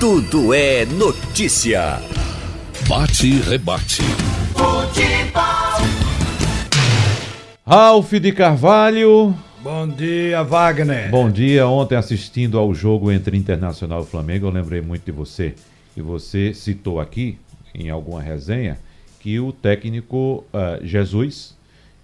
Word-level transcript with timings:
Tudo 0.00 0.54
é 0.54 0.86
notícia. 0.86 1.98
Bate 2.88 3.26
e 3.26 3.40
rebate. 3.40 4.00
Futebol. 4.52 5.42
Ralf 7.66 8.12
de 8.12 8.30
Carvalho. 8.30 9.34
Bom 9.60 9.88
dia, 9.88 10.44
Wagner. 10.44 11.10
Bom 11.10 11.28
dia. 11.28 11.66
Ontem 11.66 11.96
assistindo 11.96 12.60
ao 12.60 12.72
jogo 12.72 13.10
entre 13.10 13.36
Internacional 13.36 14.02
e 14.02 14.06
Flamengo, 14.06 14.46
eu 14.46 14.50
lembrei 14.52 14.80
muito 14.80 15.04
de 15.04 15.10
você. 15.10 15.56
E 15.96 16.00
você 16.00 16.54
citou 16.54 17.00
aqui, 17.00 17.36
em 17.74 17.90
alguma 17.90 18.22
resenha, 18.22 18.78
que 19.18 19.40
o 19.40 19.50
técnico 19.50 20.44
uh, 20.54 20.86
Jesus 20.86 21.57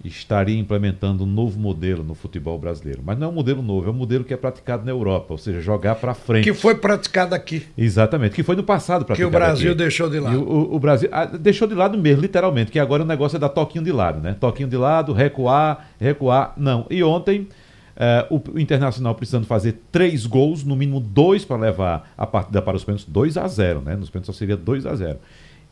estaria 0.05 0.59
implementando 0.59 1.25
um 1.25 1.27
novo 1.27 1.59
modelo 1.59 2.05
no 2.05 2.15
futebol 2.15 2.59
brasileiro. 2.59 3.03
Mas 3.05 3.19
não 3.19 3.29
é 3.29 3.31
um 3.31 3.33
modelo 3.33 3.63
novo, 3.63 3.89
é 3.89 3.91
um 3.91 3.95
modelo 3.95 4.23
que 4.23 4.35
é 4.35 4.37
praticado 4.37 4.85
na 4.85 4.91
Europa, 4.91 5.29
ou 5.31 5.39
seja, 5.39 5.61
jogar 5.61 5.95
para 5.95 6.13
frente. 6.13 6.45
Que 6.45 6.53
foi 6.53 6.75
praticado 6.75 7.35
aqui. 7.35 7.63
Exatamente, 7.77 8.35
que 8.35 8.43
foi 8.43 8.55
no 8.55 8.63
passado 8.63 9.05
praticado 9.05 9.31
Que 9.31 9.37
o 9.37 9.39
Brasil 9.39 9.71
aqui. 9.71 9.79
deixou 9.79 10.11
de 10.11 10.21
lado. 10.21 10.43
O, 10.43 10.75
o, 10.75 10.79
Brasil 10.79 11.09
ah, 11.11 11.25
deixou 11.25 11.67
de 11.67 11.75
lado 11.75 11.97
mesmo, 11.97 12.21
literalmente, 12.21 12.71
que 12.71 12.79
agora 12.79 13.03
o 13.03 13.07
negócio 13.07 13.37
é 13.37 13.39
dar 13.39 13.49
toquinho 13.49 13.83
de 13.83 13.93
lado, 13.93 14.21
né? 14.21 14.37
Toquinho 14.39 14.69
de 14.69 14.77
lado, 14.77 15.13
recuar, 15.13 15.89
recuar. 15.99 16.53
Não. 16.57 16.87
E 16.91 17.03
ontem. 17.03 17.49
Uh, 17.95 18.35
o, 18.35 18.57
o 18.57 18.59
Internacional 18.59 19.15
precisando 19.15 19.47
fazer 19.47 19.81
três 19.93 20.27
gols, 20.27 20.65
no 20.65 20.75
mínimo 20.75 20.99
dois 20.99 21.45
para 21.45 21.57
levar 21.57 22.13
a 22.19 22.27
partida 22.27 22.61
para 22.61 22.77
os 22.77 22.83
pênaltis, 22.83 23.07
2 23.07 23.37
a 23.37 23.47
0 23.47 23.83
né? 23.83 23.95
Nos 23.95 24.11
pênaltis 24.11 24.35
só 24.35 24.37
seria 24.37 24.57
2 24.57 24.85
a 24.85 24.97
0 24.97 25.19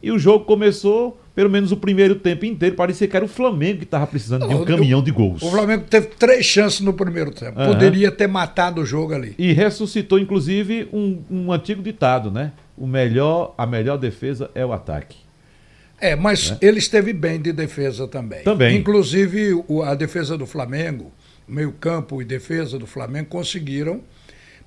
e 0.03 0.11
o 0.11 0.19
jogo 0.19 0.45
começou, 0.45 1.21
pelo 1.35 1.49
menos 1.49 1.71
o 1.71 1.77
primeiro 1.77 2.17
tempo 2.17 2.45
inteiro, 2.45 2.75
parecia 2.75 3.07
que 3.07 3.15
era 3.17 3.25
o 3.25 3.29
Flamengo 3.29 3.79
que 3.79 3.85
estava 3.85 4.07
precisando 4.07 4.49
de 4.49 4.55
um 4.55 4.65
caminhão 4.65 5.03
de 5.03 5.13
gols. 5.13 5.41
O 5.43 5.51
Flamengo 5.51 5.85
teve 5.89 6.09
três 6.09 6.45
chances 6.45 6.81
no 6.81 6.93
primeiro 6.93 7.31
tempo. 7.31 7.61
Uhum. 7.61 7.67
Poderia 7.67 8.11
ter 8.11 8.27
matado 8.27 8.81
o 8.81 8.87
jogo 8.87 9.15
ali. 9.15 9.35
E 9.39 9.53
ressuscitou, 9.53 10.19
inclusive, 10.19 10.89
um, 10.93 11.23
um 11.31 11.53
antigo 11.53 11.83
ditado, 11.83 12.31
né? 12.31 12.53
O 12.77 12.87
melhor, 12.87 13.55
a 13.57 13.65
melhor 13.65 13.97
defesa 13.97 14.51
é 14.55 14.67
o 14.67 14.73
ataque. 14.73 15.19
É, 16.01 16.17
mas 16.17 16.51
né? 16.51 16.59
ele 16.61 16.79
esteve 16.79 17.13
bem 17.13 17.41
de 17.41 17.53
defesa 17.53 18.09
também. 18.09 18.43
Também. 18.43 18.77
Inclusive, 18.77 19.65
a 19.85 19.95
defesa 19.95 20.37
do 20.37 20.47
Flamengo, 20.47 21.13
meio-campo 21.47 22.21
e 22.21 22.25
defesa 22.25 22.77
do 22.77 22.89
Flamengo 22.89 23.29
conseguiram 23.29 24.01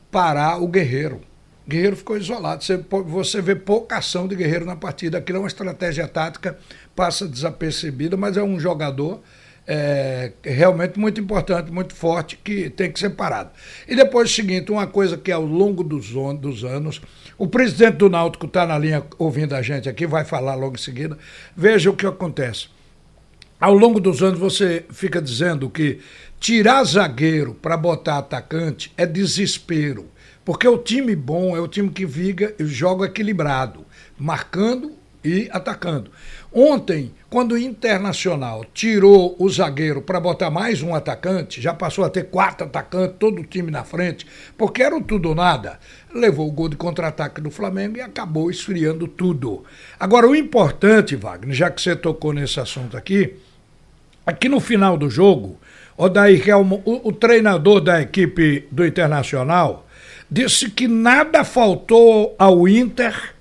parar 0.09 0.63
o 0.63 0.67
Guerreiro. 0.69 1.19
Guerreiro 1.67 1.95
ficou 1.95 2.17
isolado. 2.17 2.63
Você, 2.63 2.77
você 3.05 3.41
vê 3.41 3.55
pouca 3.55 3.97
ação 3.97 4.27
de 4.27 4.35
Guerreiro 4.35 4.65
na 4.65 4.75
partida. 4.75 5.17
Aquilo 5.17 5.39
é 5.39 5.41
uma 5.41 5.47
estratégia 5.47 6.07
tática, 6.07 6.57
passa 6.95 7.27
desapercebida, 7.27 8.15
mas 8.15 8.37
é 8.37 8.43
um 8.43 8.59
jogador 8.59 9.21
é, 9.67 10.31
realmente 10.43 10.99
muito 10.99 11.19
importante, 11.19 11.71
muito 11.71 11.95
forte, 11.95 12.37
que 12.43 12.69
tem 12.69 12.91
que 12.91 12.99
ser 12.99 13.11
parado. 13.11 13.49
E 13.87 13.95
depois 13.95 14.29
o 14.29 14.33
seguinte, 14.33 14.71
uma 14.71 14.85
coisa 14.85 15.17
que 15.17 15.31
ao 15.31 15.43
longo 15.43 15.83
dos, 15.83 16.11
dos 16.39 16.63
anos, 16.63 17.01
o 17.37 17.47
presidente 17.47 17.97
do 17.97 18.09
Náutico 18.09 18.45
está 18.45 18.65
na 18.65 18.77
linha 18.77 19.03
ouvindo 19.17 19.53
a 19.53 19.61
gente 19.61 19.89
aqui, 19.89 20.05
vai 20.05 20.23
falar 20.23 20.55
logo 20.55 20.75
em 20.75 20.81
seguida. 20.81 21.17
Veja 21.55 21.89
o 21.89 21.95
que 21.95 22.05
acontece. 22.05 22.67
Ao 23.59 23.73
longo 23.73 23.99
dos 23.99 24.21
anos 24.21 24.37
você 24.37 24.85
fica 24.91 25.21
dizendo 25.21 25.69
que 25.69 25.99
tirar 26.39 26.83
zagueiro 26.83 27.53
para 27.55 27.77
botar 27.77 28.17
atacante 28.17 28.91
é 28.97 29.05
desespero. 29.05 30.05
Porque 30.45 30.67
o 30.67 30.77
time 30.77 31.15
bom 31.15 31.57
é 31.57 31.59
o 31.59 31.67
time 31.67 31.89
que 31.89 32.05
viga 32.05 32.53
e 32.59 32.65
joga 32.65 33.07
equilibrado, 33.07 33.83
marcando 34.17 34.93
e 35.23 35.49
atacando. 35.51 36.11
Ontem, 36.53 37.11
quando 37.31 37.53
o 37.53 37.57
Internacional 37.57 38.63
tirou 38.71 39.35
o 39.39 39.49
zagueiro 39.49 40.03
para 40.03 40.19
botar 40.19 40.51
mais 40.51 40.83
um 40.83 40.93
atacante, 40.93 41.59
já 41.59 41.73
passou 41.73 42.05
a 42.05 42.09
ter 42.11 42.25
quatro 42.25 42.67
atacantes, 42.67 43.17
todo 43.19 43.41
o 43.41 43.43
time 43.43 43.71
na 43.71 43.83
frente, 43.83 44.27
porque 44.55 44.83
era 44.83 44.95
o 44.95 45.01
tudo 45.01 45.29
ou 45.29 45.35
nada, 45.35 45.79
levou 46.13 46.47
o 46.47 46.51
gol 46.51 46.69
de 46.69 46.75
contra-ataque 46.75 47.41
do 47.41 47.49
Flamengo 47.49 47.97
e 47.97 48.01
acabou 48.01 48.51
esfriando 48.51 49.07
tudo. 49.07 49.63
Agora, 49.99 50.27
o 50.27 50.35
importante, 50.35 51.15
Wagner, 51.15 51.55
já 51.55 51.71
que 51.71 51.81
você 51.81 51.95
tocou 51.95 52.31
nesse 52.31 52.59
assunto 52.59 52.95
aqui, 52.95 53.33
aqui 54.25 54.47
no 54.47 54.59
final 54.59 54.95
do 54.95 55.09
jogo, 55.09 55.57
o, 55.97 56.07
Daí, 56.07 56.41
o, 56.53 57.07
o 57.07 57.11
treinador 57.11 57.81
da 57.81 58.01
equipe 58.01 58.67
do 58.71 58.85
Internacional, 58.85 59.84
disse 60.35 60.69
que 60.69 60.85
nada 60.85 61.45
faltou 61.45 62.35
ao 62.37 62.67
Inter 62.67 63.33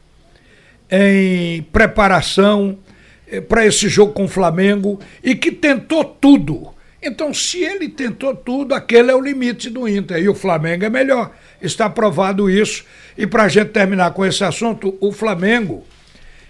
em 0.88 1.60
preparação 1.62 2.78
eh, 3.26 3.40
para 3.40 3.66
esse 3.66 3.88
jogo 3.88 4.12
com 4.12 4.26
o 4.26 4.28
Flamengo 4.28 5.00
e 5.20 5.34
que 5.34 5.50
tentou 5.50 6.04
tudo. 6.04 6.72
Então, 7.02 7.34
se 7.34 7.64
ele 7.64 7.88
tentou 7.88 8.32
tudo, 8.32 8.74
aquele 8.74 9.10
é 9.10 9.14
o 9.14 9.20
limite 9.20 9.68
do 9.68 9.88
Inter. 9.88 10.22
E 10.22 10.28
o 10.28 10.36
Flamengo 10.36 10.84
é 10.84 10.88
melhor. 10.88 11.32
Está 11.60 11.90
provado 11.90 12.48
isso. 12.48 12.84
E 13.18 13.26
para 13.26 13.42
a 13.42 13.48
gente 13.48 13.70
terminar 13.70 14.12
com 14.12 14.24
esse 14.24 14.44
assunto, 14.44 14.96
o 15.00 15.10
Flamengo 15.10 15.84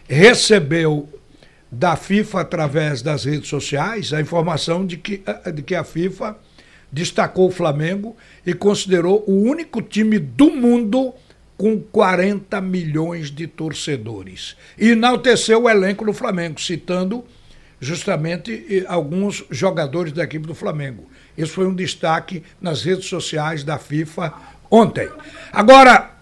recebeu 0.06 1.09
da 1.72 1.97
FIFA, 1.97 2.43
através 2.43 3.00
das 3.00 3.25
redes 3.25 3.49
sociais, 3.49 4.12
a 4.12 4.21
informação 4.21 4.84
de 4.84 4.99
que, 4.99 5.22
eh, 5.26 5.53
de 5.53 5.62
que 5.62 5.75
a 5.75 5.84
FIFA 5.84 6.37
destacou 6.93 7.49
o 7.49 7.53
Flamengo 7.53 8.17
e 8.47 8.55
considerou 8.55 9.25
o 9.27 9.43
único 9.43 9.83
time 9.83 10.19
do 10.19 10.50
mundo 10.50 11.15
com 11.56 11.78
40 11.81 12.61
milhões 12.61 13.31
de 13.31 13.47
torcedores. 13.47 14.56
E 14.78 14.91
enalteceu 14.91 15.62
o 15.62 15.71
elenco 15.71 16.05
do 16.05 16.12
Flamengo, 16.12 16.61
citando 16.61 17.25
justamente 17.81 18.67
eh, 18.69 18.84
alguns 18.89 19.44
jogadores 19.50 20.12
da 20.12 20.25
equipe 20.25 20.47
do 20.47 20.55
Flamengo. 20.55 21.09
Isso 21.37 21.53
foi 21.53 21.67
um 21.67 21.75
destaque 21.75 22.43
nas 22.61 22.83
redes 22.83 23.06
sociais 23.06 23.62
da 23.62 23.78
FIFA 23.78 24.33
ontem. 24.71 25.09
Agora, 25.53 26.12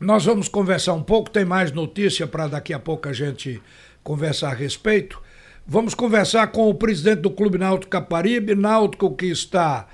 nós 0.00 0.24
vamos 0.24 0.48
conversar 0.48 0.92
um 0.94 1.02
pouco, 1.02 1.30
tem 1.30 1.44
mais 1.44 1.72
notícia 1.72 2.26
para 2.26 2.46
daqui 2.46 2.72
a 2.72 2.78
pouco 2.78 3.08
a 3.08 3.12
gente 3.12 3.60
conversar 4.02 4.50
a 4.50 4.54
respeito. 4.54 5.20
Vamos 5.66 5.94
conversar 5.94 6.48
com 6.48 6.68
o 6.68 6.74
presidente 6.74 7.22
do 7.22 7.30
Clube 7.30 7.56
Náutico 7.56 7.90
Caparibe, 7.90 8.54
Náutico 8.54 9.16
que 9.16 9.24
está 9.24 9.88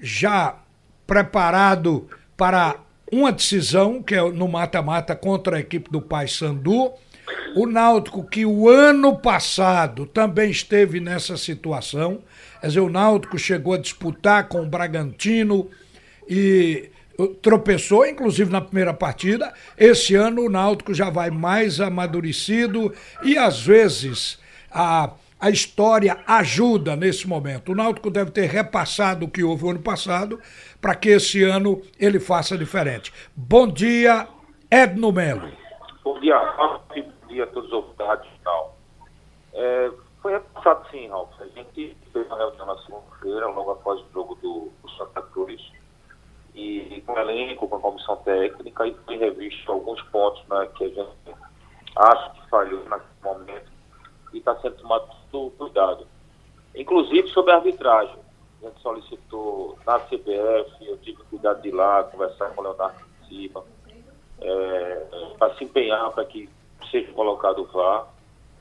já 0.00 0.54
preparado 1.04 2.08
para 2.36 2.76
uma 3.10 3.32
decisão, 3.32 4.00
que 4.04 4.14
é 4.14 4.22
no 4.30 4.46
mata-mata 4.46 5.16
contra 5.16 5.56
a 5.56 5.60
equipe 5.60 5.90
do 5.90 6.00
Paysandu. 6.00 6.92
O 7.56 7.66
Náutico, 7.66 8.22
que 8.22 8.46
o 8.46 8.68
ano 8.68 9.18
passado 9.18 10.06
também 10.06 10.48
esteve 10.48 11.00
nessa 11.00 11.36
situação, 11.36 12.22
quer 12.60 12.68
dizer, 12.68 12.80
o 12.80 12.88
Náutico 12.88 13.36
chegou 13.36 13.72
a 13.74 13.78
disputar 13.78 14.46
com 14.46 14.62
o 14.62 14.68
Bragantino 14.68 15.68
e 16.28 16.88
tropeçou, 17.42 18.06
inclusive 18.06 18.52
na 18.52 18.60
primeira 18.60 18.94
partida. 18.94 19.52
Esse 19.76 20.14
ano 20.14 20.42
o 20.42 20.48
Náutico 20.48 20.94
já 20.94 21.10
vai 21.10 21.32
mais 21.32 21.80
amadurecido 21.80 22.94
e 23.24 23.36
às 23.36 23.60
vezes 23.60 24.38
a, 24.70 25.10
a 25.40 25.50
história 25.50 26.18
ajuda 26.26 26.96
nesse 26.96 27.28
momento. 27.28 27.72
O 27.72 27.74
Náutico 27.74 28.10
deve 28.10 28.30
ter 28.30 28.46
repassado 28.46 29.26
o 29.26 29.30
que 29.30 29.42
houve 29.42 29.68
ano 29.68 29.80
passado 29.80 30.40
para 30.80 30.94
que 30.94 31.08
esse 31.08 31.42
ano 31.42 31.82
ele 31.98 32.20
faça 32.20 32.56
diferente. 32.56 33.12
Bom 33.34 33.66
dia, 33.66 34.28
Edno 34.70 35.12
Melo. 35.12 35.50
Bom 36.04 36.20
dia, 36.20 36.38
Ralf. 36.38 36.82
Bom 36.88 37.28
dia 37.28 37.44
a 37.44 37.46
todos 37.48 37.68
os 37.68 37.72
ouvintes. 37.72 37.90
É, 39.52 39.90
foi 40.22 40.32
repassado 40.32 40.88
sim, 40.90 41.08
Ralf. 41.08 41.30
A 41.40 41.46
gente 41.46 41.96
fez 42.12 42.26
uma 42.26 42.36
reunião 42.36 42.66
na 42.66 42.78
segunda-feira, 42.78 43.46
logo 43.48 43.70
após 43.72 44.00
o 44.00 44.06
jogo 44.12 44.34
do, 44.36 44.70
do 44.82 44.90
Santa 44.96 45.22
Cruz 45.22 45.60
e 46.54 47.02
com 47.06 47.12
o 47.12 47.18
elenco, 47.18 47.68
com 47.68 47.76
a 47.76 47.80
comissão 47.80 48.16
técnica 48.16 48.86
e 48.86 48.94
foi 49.06 49.16
revisto 49.16 49.70
alguns 49.70 50.02
pontos 50.04 50.42
né, 50.48 50.68
que 50.76 50.84
a 50.84 50.88
gente 50.88 51.36
acha 51.96 52.30
que 52.30 52.48
falhou 52.48 52.84
naquele 52.84 53.10
momento 53.22 53.69
e 54.32 54.38
está 54.38 54.54
sendo 54.56 54.76
tomado 54.76 55.08
todo 55.30 55.50
cuidado. 55.52 56.06
Inclusive 56.74 57.28
sobre 57.28 57.52
a 57.52 57.56
arbitragem. 57.56 58.16
A 58.62 58.66
gente 58.66 58.80
solicitou 58.80 59.78
na 59.86 59.98
CBF, 60.00 60.86
eu 60.86 60.98
tive 60.98 61.22
cuidado 61.30 61.62
de 61.62 61.68
ir 61.68 61.72
lá, 61.72 62.04
conversar 62.04 62.50
com 62.50 62.60
o 62.60 62.64
Leonardo 62.64 62.98
Silva, 63.26 63.64
é, 64.40 65.06
para 65.38 65.54
se 65.54 65.64
empenhar 65.64 66.10
para 66.12 66.24
que 66.26 66.48
seja 66.90 67.10
colocado 67.12 67.62
o 67.62 67.66
VAR, 67.66 68.06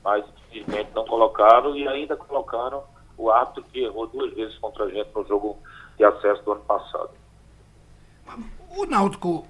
mas 0.04 0.26
infelizmente 0.48 0.92
não 0.96 1.06
colocaram 1.06 1.76
e 1.76 1.88
ainda 1.88 2.16
colocaram 2.16 2.84
o 3.18 3.30
árbitro 3.30 3.64
que 3.64 3.84
errou 3.84 4.08
duas 4.08 4.34
vezes 4.34 4.58
contra 4.60 4.86
a 4.86 4.90
gente 4.90 5.10
no 5.14 5.26
jogo 5.26 5.58
de 5.98 6.06
acesso 6.06 6.42
do 6.44 6.54
ano 6.54 6.62
passado. 6.62 7.12
O 8.78 8.86
Náutico, 8.86 9.46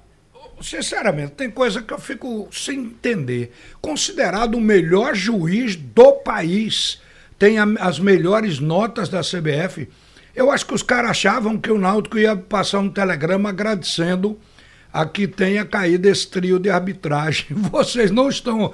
sinceramente, 0.62 1.32
tem 1.34 1.50
coisa 1.50 1.82
que 1.82 1.94
eu 1.94 2.00
fico 2.00 2.48
sem 2.52 2.80
entender. 2.80 3.52
Considerado 3.82 4.56
o 4.56 4.62
melhor 4.62 5.16
juiz 5.16 5.76
do 5.76 6.14
país, 6.14 7.02
tem 7.38 7.60
a, 7.60 7.66
as 7.80 8.00
melhores 8.00 8.60
notas 8.60 9.10
da 9.10 9.22
CBF. 9.22 9.90
Eu 10.36 10.52
acho 10.52 10.66
que 10.66 10.74
os 10.74 10.84
caras 10.84 11.12
achavam 11.12 11.58
que 11.58 11.72
o 11.72 11.78
Náutico 11.78 12.18
ia 12.18 12.36
passar 12.36 12.80
um 12.80 12.90
telegrama 12.90 13.50
agradecendo 13.50 14.40
a 14.92 15.06
que 15.06 15.28
tenha 15.28 15.66
caído 15.66 16.08
esse 16.08 16.30
trio 16.30 16.60
de 16.60 16.70
arbitragem. 16.70 17.48
Vocês 17.72 18.12
não 18.12 18.30
estão. 18.30 18.74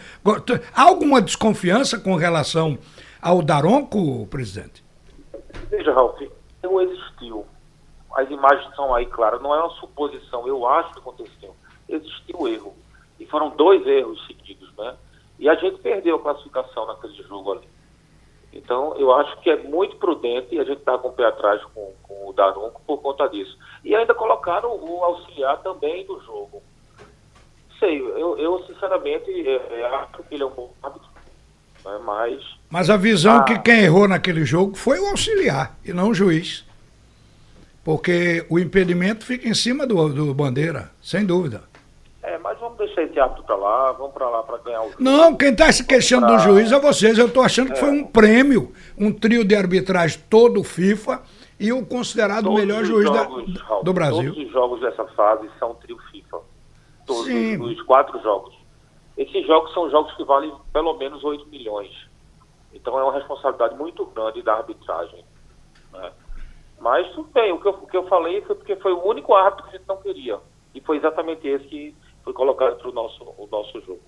Há 0.74 0.82
alguma 0.82 1.22
desconfiança 1.22 2.00
com 2.00 2.16
relação 2.16 2.78
ao 3.22 3.42
Daronco, 3.42 4.26
presidente? 4.28 4.84
Veja, 5.70 5.94
Ralf, 5.94 6.20
não 6.62 6.82
existiu 6.82 7.46
as 8.16 8.32
imagens 8.32 8.68
estão 8.70 8.96
aí 8.96 9.06
claras, 9.06 9.42
não 9.42 9.54
é 9.54 9.60
uma 9.60 9.70
suposição, 9.72 10.48
eu 10.48 10.66
acho 10.66 10.94
que 10.94 11.00
aconteceu. 11.00 11.54
Existiu 11.88 12.48
erro. 12.48 12.74
E 13.20 13.26
foram 13.26 13.50
dois 13.50 13.86
erros 13.86 14.26
seguidos, 14.28 14.72
né? 14.78 14.96
E 15.38 15.50
a 15.50 15.56
gente 15.56 15.80
perdeu 15.80 16.16
a 16.16 16.22
classificação 16.22 16.88
naquele 16.88 17.14
jogo 17.24 17.54
ali. 17.54 17.68
Então, 18.56 18.96
eu 18.98 19.14
acho 19.14 19.38
que 19.42 19.50
é 19.50 19.62
muito 19.64 19.98
prudente 19.98 20.56
e 20.56 20.60
a 20.60 20.64
gente 20.64 20.80
está 20.80 20.98
com 20.98 21.10
o 21.10 21.14
pé 21.14 21.26
atrás 21.26 21.62
com, 21.74 21.94
com 22.04 22.30
o 22.30 22.34
Daronco 22.34 22.82
por 22.88 23.02
conta 23.02 23.28
disso. 23.28 23.58
E 23.84 23.94
ainda 23.94 24.14
colocaram 24.14 24.70
o 24.70 25.04
auxiliar 25.04 25.62
também 25.62 26.06
do 26.06 26.20
jogo. 26.22 26.64
Sei, 27.78 28.00
eu, 28.00 28.38
eu 28.38 28.64
sinceramente 28.66 29.30
é, 29.30 29.82
é, 29.82 29.86
acho 29.86 30.24
que 30.24 30.36
ele 30.36 30.44
é 30.44 30.46
um 30.46 30.52
bom 30.52 30.74
árbitro, 30.82 31.10
né? 31.84 32.00
mas... 32.06 32.42
Mas 32.70 32.90
a 32.90 32.96
visão 32.96 33.40
ah, 33.40 33.44
que 33.44 33.60
quem 33.60 33.82
errou 33.82 34.08
naquele 34.08 34.46
jogo 34.46 34.76
foi 34.76 35.00
o 35.00 35.08
auxiliar 35.08 35.78
e 35.84 35.92
não 35.92 36.10
o 36.10 36.14
juiz. 36.14 36.66
Porque 37.84 38.46
o 38.50 38.58
impedimento 38.58 39.26
fica 39.26 39.50
em 39.50 39.54
cima 39.54 39.86
do, 39.86 40.08
do 40.10 40.34
Bandeira, 40.34 40.92
sem 41.02 41.26
dúvida. 41.26 41.64
É, 42.46 42.50
mas 42.50 42.60
vamos 42.60 42.78
deixar 42.78 43.04
esse 43.04 43.20
árbitro 43.20 43.44
para 43.44 43.56
lá, 43.56 43.92
vamos 43.94 44.14
para 44.14 44.30
lá 44.30 44.44
para 44.44 44.58
ganhar 44.60 44.82
o 44.82 44.90
jogo. 44.92 45.04
Não, 45.04 45.36
quem 45.36 45.50
está 45.50 45.72
se 45.72 45.86
queixando 45.86 46.28
pra... 46.28 46.36
do 46.36 46.42
juiz 46.44 46.72
é 46.72 46.80
vocês. 46.80 47.18
Eu 47.18 47.28
estou 47.28 47.44
achando 47.44 47.74
que 47.74 47.80
foi 47.80 47.90
um 47.90 48.06
prêmio, 48.06 48.72
um 48.98 49.12
trio 49.12 49.44
de 49.44 49.56
arbitragem 49.56 50.22
todo 50.30 50.64
FIFA 50.64 51.22
e 51.60 51.74
o 51.74 51.86
considerado 51.86 52.48
o 52.48 52.54
melhor 52.54 52.84
juiz 52.84 53.06
jogos, 53.06 53.54
da, 53.54 53.80
do 53.82 53.94
Brasil. 53.94 54.32
Todos 54.32 54.48
os 54.48 54.52
jogos 54.52 54.82
dessa 54.82 55.06
fase 55.08 55.50
são 55.60 55.74
trio 55.76 55.98
FIFA. 56.12 56.40
Todos 57.06 57.26
Sim. 57.26 57.62
os, 57.62 57.72
os 57.72 57.82
quatro 57.84 58.22
jogos. 58.22 58.54
Esses 59.18 59.46
jogos 59.48 59.74
são 59.74 59.90
jogos 59.90 60.14
que 60.16 60.24
valem 60.24 60.54
pelo 60.74 60.98
menos 60.98 61.24
8 61.24 61.48
milhões. 61.48 61.92
Então 62.74 63.00
é 63.00 63.04
uma 63.04 63.14
responsabilidade 63.14 63.76
muito 63.76 64.06
grande 64.08 64.42
da 64.42 64.56
arbitragem. 64.56 65.24
Né? 65.94 66.12
Mas 66.80 67.08
tudo 67.14 67.30
bem, 67.34 67.54
o 67.54 67.60
que, 67.60 67.68
eu, 67.68 67.72
o 67.72 67.88
que 67.88 67.96
eu 67.96 68.06
falei 68.08 68.42
foi 68.42 68.56
porque 68.56 68.76
foi 68.76 68.92
o 68.92 69.08
único 69.08 69.34
árbitro 69.34 69.64
que 69.64 69.76
a 69.76 69.80
gente 69.80 69.88
não 69.88 69.98
queria. 69.98 70.40
E 70.74 70.82
foi 70.82 70.98
exatamente 70.98 71.48
esse 71.48 71.66
que 71.66 71.96
foi 72.26 72.34
colocado 72.34 72.78
para 72.78 72.90
o 72.90 72.92
nosso, 72.92 73.24
o 73.38 73.48
nosso 73.52 73.80
jogo. 73.82 74.02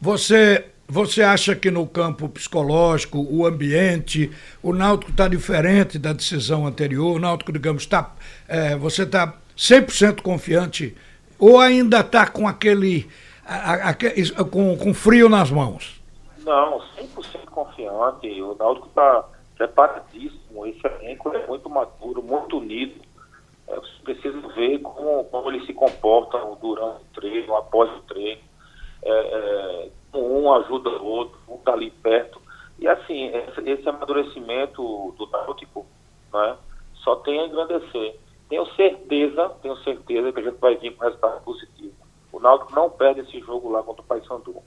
Você, 0.00 0.64
você 0.88 1.22
acha 1.22 1.56
que 1.56 1.70
no 1.70 1.86
campo 1.86 2.28
psicológico, 2.28 3.18
o 3.28 3.44
ambiente, 3.44 4.30
o 4.62 4.72
Náutico 4.72 5.10
está 5.10 5.26
diferente 5.26 5.98
da 5.98 6.12
decisão 6.12 6.66
anterior? 6.66 7.16
O 7.16 7.18
Náutico, 7.18 7.52
digamos, 7.52 7.82
está. 7.82 8.14
É, 8.48 8.76
você 8.76 9.02
está 9.02 9.36
100% 9.56 10.22
confiante 10.22 10.96
ou 11.38 11.58
ainda 11.58 12.00
está 12.00 12.26
com 12.26 12.46
aquele. 12.46 13.08
A, 13.44 13.90
a, 13.90 13.94
com, 14.44 14.76
com 14.76 14.94
frio 14.94 15.28
nas 15.28 15.50
mãos? 15.50 16.00
Não, 16.44 16.80
100% 16.96 17.44
confiante. 17.46 18.40
O 18.40 18.54
Náutico 18.56 18.86
está 18.86 19.28
preparadíssimo. 19.56 20.64
Esse 20.66 20.86
elenco 20.86 21.28
é 21.34 21.46
muito 21.46 21.68
maduro, 21.68 22.22
muito 22.22 22.58
unido 22.58 23.11
é, 23.72 23.76
você 23.76 24.02
precisa 24.04 24.40
ver 24.48 24.78
como, 24.80 25.24
como 25.24 25.50
eles 25.50 25.66
se 25.66 25.72
comportam 25.72 26.58
durante 26.60 27.00
o 27.02 27.14
treino, 27.14 27.56
após 27.56 27.90
o 27.90 28.02
treino. 28.02 28.42
É, 29.02 29.10
é, 29.10 29.90
um 30.14 30.52
ajuda 30.52 30.90
o 30.90 31.06
outro, 31.06 31.38
um 31.48 31.56
está 31.56 31.72
ali 31.72 31.90
perto. 31.90 32.40
E 32.78 32.86
assim, 32.86 33.28
esse, 33.28 33.70
esse 33.70 33.88
amadurecimento 33.88 35.14
do 35.16 35.26
Náutico 35.30 35.86
né, 36.32 36.56
só 36.96 37.16
tem 37.16 37.40
a 37.40 37.46
engrandecer. 37.46 38.16
Tenho 38.48 38.66
certeza, 38.74 39.48
tenho 39.62 39.76
certeza 39.78 40.32
que 40.32 40.40
a 40.40 40.42
gente 40.42 40.58
vai 40.58 40.76
vir 40.76 40.94
com 40.94 41.04
resultado 41.04 41.42
positivo. 41.42 41.94
O 42.30 42.38
Náutico 42.38 42.74
não 42.74 42.90
perde 42.90 43.20
esse 43.20 43.40
jogo 43.40 43.70
lá 43.70 43.82
contra 43.82 44.02
o 44.02 44.04
Paysandu. 44.06 44.62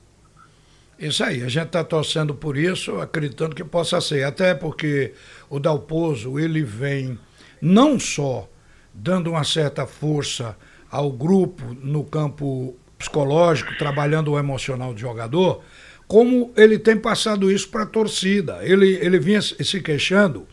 Isso 0.97 1.23
aí, 1.23 1.43
a 1.43 1.49
gente 1.49 1.67
está 1.67 1.83
torcendo 1.83 2.33
por 2.33 2.57
isso, 2.57 2.99
acreditando 3.01 3.53
que 3.53 3.63
possa 3.63 3.99
ser. 3.99 4.23
Até 4.23 4.55
porque 4.55 5.13
o 5.49 5.59
Dalpozo, 5.59 6.39
ele 6.39 6.63
vem 6.63 7.19
não 7.61 7.99
só 7.99 8.47
dando 8.95 9.31
uma 9.31 9.43
certa 9.43 9.85
força 9.85 10.55
ao 10.89 11.11
grupo 11.11 11.75
no 11.81 12.03
campo 12.03 12.75
psicológico, 12.97 13.77
trabalhando 13.77 14.31
o 14.31 14.39
emocional 14.39 14.93
do 14.93 14.99
jogador, 14.99 15.61
como 16.07 16.51
ele 16.55 16.79
tem 16.79 16.97
passado 16.97 17.51
isso 17.51 17.67
para 17.69 17.83
a 17.83 17.87
torcida. 17.87 18.59
Ele, 18.61 18.95
ele 18.95 19.19
vinha 19.19 19.41
se 19.41 19.81
queixando 19.81 20.47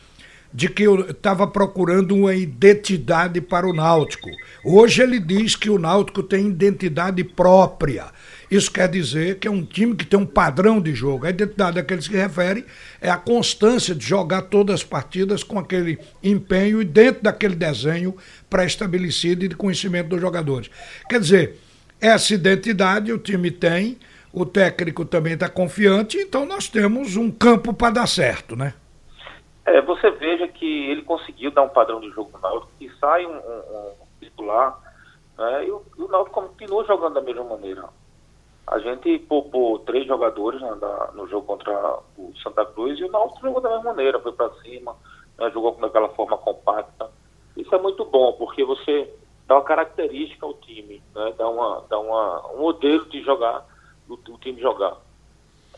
de 0.52 0.68
que 0.68 0.82
eu 0.82 1.10
estava 1.10 1.46
procurando 1.46 2.14
uma 2.14 2.34
identidade 2.34 3.40
para 3.40 3.66
o 3.66 3.72
Náutico. 3.72 4.28
Hoje 4.64 5.02
ele 5.02 5.18
diz 5.18 5.56
que 5.56 5.70
o 5.70 5.78
Náutico 5.78 6.22
tem 6.22 6.48
identidade 6.48 7.24
própria. 7.24 8.06
Isso 8.50 8.70
quer 8.70 8.86
dizer 8.86 9.38
que 9.38 9.48
é 9.48 9.50
um 9.50 9.64
time 9.64 9.96
que 9.96 10.04
tem 10.04 10.20
um 10.20 10.26
padrão 10.26 10.78
de 10.78 10.94
jogo. 10.94 11.24
A 11.24 11.30
identidade 11.30 11.78
a 11.78 11.82
que 11.82 11.94
ele 11.94 12.02
se 12.02 12.10
refere 12.10 12.66
é 13.00 13.08
a 13.08 13.16
constância 13.16 13.94
de 13.94 14.04
jogar 14.04 14.42
todas 14.42 14.74
as 14.74 14.84
partidas 14.84 15.42
com 15.42 15.58
aquele 15.58 15.98
empenho 16.22 16.82
e 16.82 16.84
dentro 16.84 17.22
daquele 17.22 17.54
desenho 17.54 18.14
pré-estabelecido 18.50 19.46
e 19.46 19.48
de 19.48 19.56
conhecimento 19.56 20.08
dos 20.08 20.20
jogadores. 20.20 20.70
Quer 21.08 21.18
dizer, 21.18 21.58
essa 21.98 22.34
identidade 22.34 23.10
o 23.10 23.16
time 23.18 23.50
tem, 23.50 23.96
o 24.30 24.44
técnico 24.44 25.04
também 25.06 25.32
está 25.32 25.48
confiante, 25.48 26.18
então 26.18 26.44
nós 26.44 26.68
temos 26.68 27.16
um 27.16 27.30
campo 27.30 27.72
para 27.72 27.94
dar 27.94 28.06
certo, 28.06 28.54
né? 28.54 28.74
É, 29.64 29.80
você 29.80 30.10
veja 30.10 30.48
que 30.48 30.90
ele 30.90 31.02
conseguiu 31.02 31.50
dar 31.52 31.62
um 31.62 31.68
padrão 31.68 32.00
de 32.00 32.10
jogo 32.10 32.30
no 32.32 32.40
Náutico 32.40 32.72
e 32.80 32.90
sai 32.98 33.24
um, 33.24 33.36
um, 33.36 33.92
titular 34.20 34.76
né, 35.38 35.66
e 35.66 35.70
o, 35.70 35.82
o 35.98 36.08
Náutico 36.08 36.42
continua 36.42 36.84
jogando 36.84 37.14
da 37.14 37.20
mesma 37.20 37.44
maneira. 37.44 37.88
A 38.66 38.78
gente 38.80 39.18
poupou 39.20 39.78
três 39.80 40.06
jogadores 40.06 40.60
né, 40.60 40.74
da, 40.80 41.10
no 41.14 41.28
jogo 41.28 41.46
contra 41.46 41.98
o 42.16 42.32
Santa 42.42 42.64
Cruz 42.66 42.98
e 42.98 43.04
o 43.04 43.10
Náutico 43.10 43.40
jogou 43.40 43.60
da 43.60 43.70
mesma 43.70 43.92
maneira, 43.92 44.18
foi 44.20 44.32
para 44.32 44.50
cima, 44.62 44.96
né, 45.38 45.48
jogou 45.50 45.76
daquela 45.76 46.08
forma 46.10 46.36
compacta. 46.38 47.10
Isso 47.56 47.72
é 47.72 47.78
muito 47.78 48.04
bom, 48.04 48.32
porque 48.32 48.64
você 48.64 49.14
dá 49.46 49.56
uma 49.56 49.64
característica 49.64 50.44
ao 50.44 50.54
time, 50.54 51.00
né, 51.14 51.34
dá, 51.38 51.48
uma, 51.48 51.84
dá 51.88 52.00
uma, 52.00 52.52
um 52.54 52.58
modelo 52.58 53.04
de 53.08 53.22
jogar, 53.22 53.64
do, 54.08 54.16
do 54.16 54.36
time 54.38 54.60
jogar. 54.60 54.96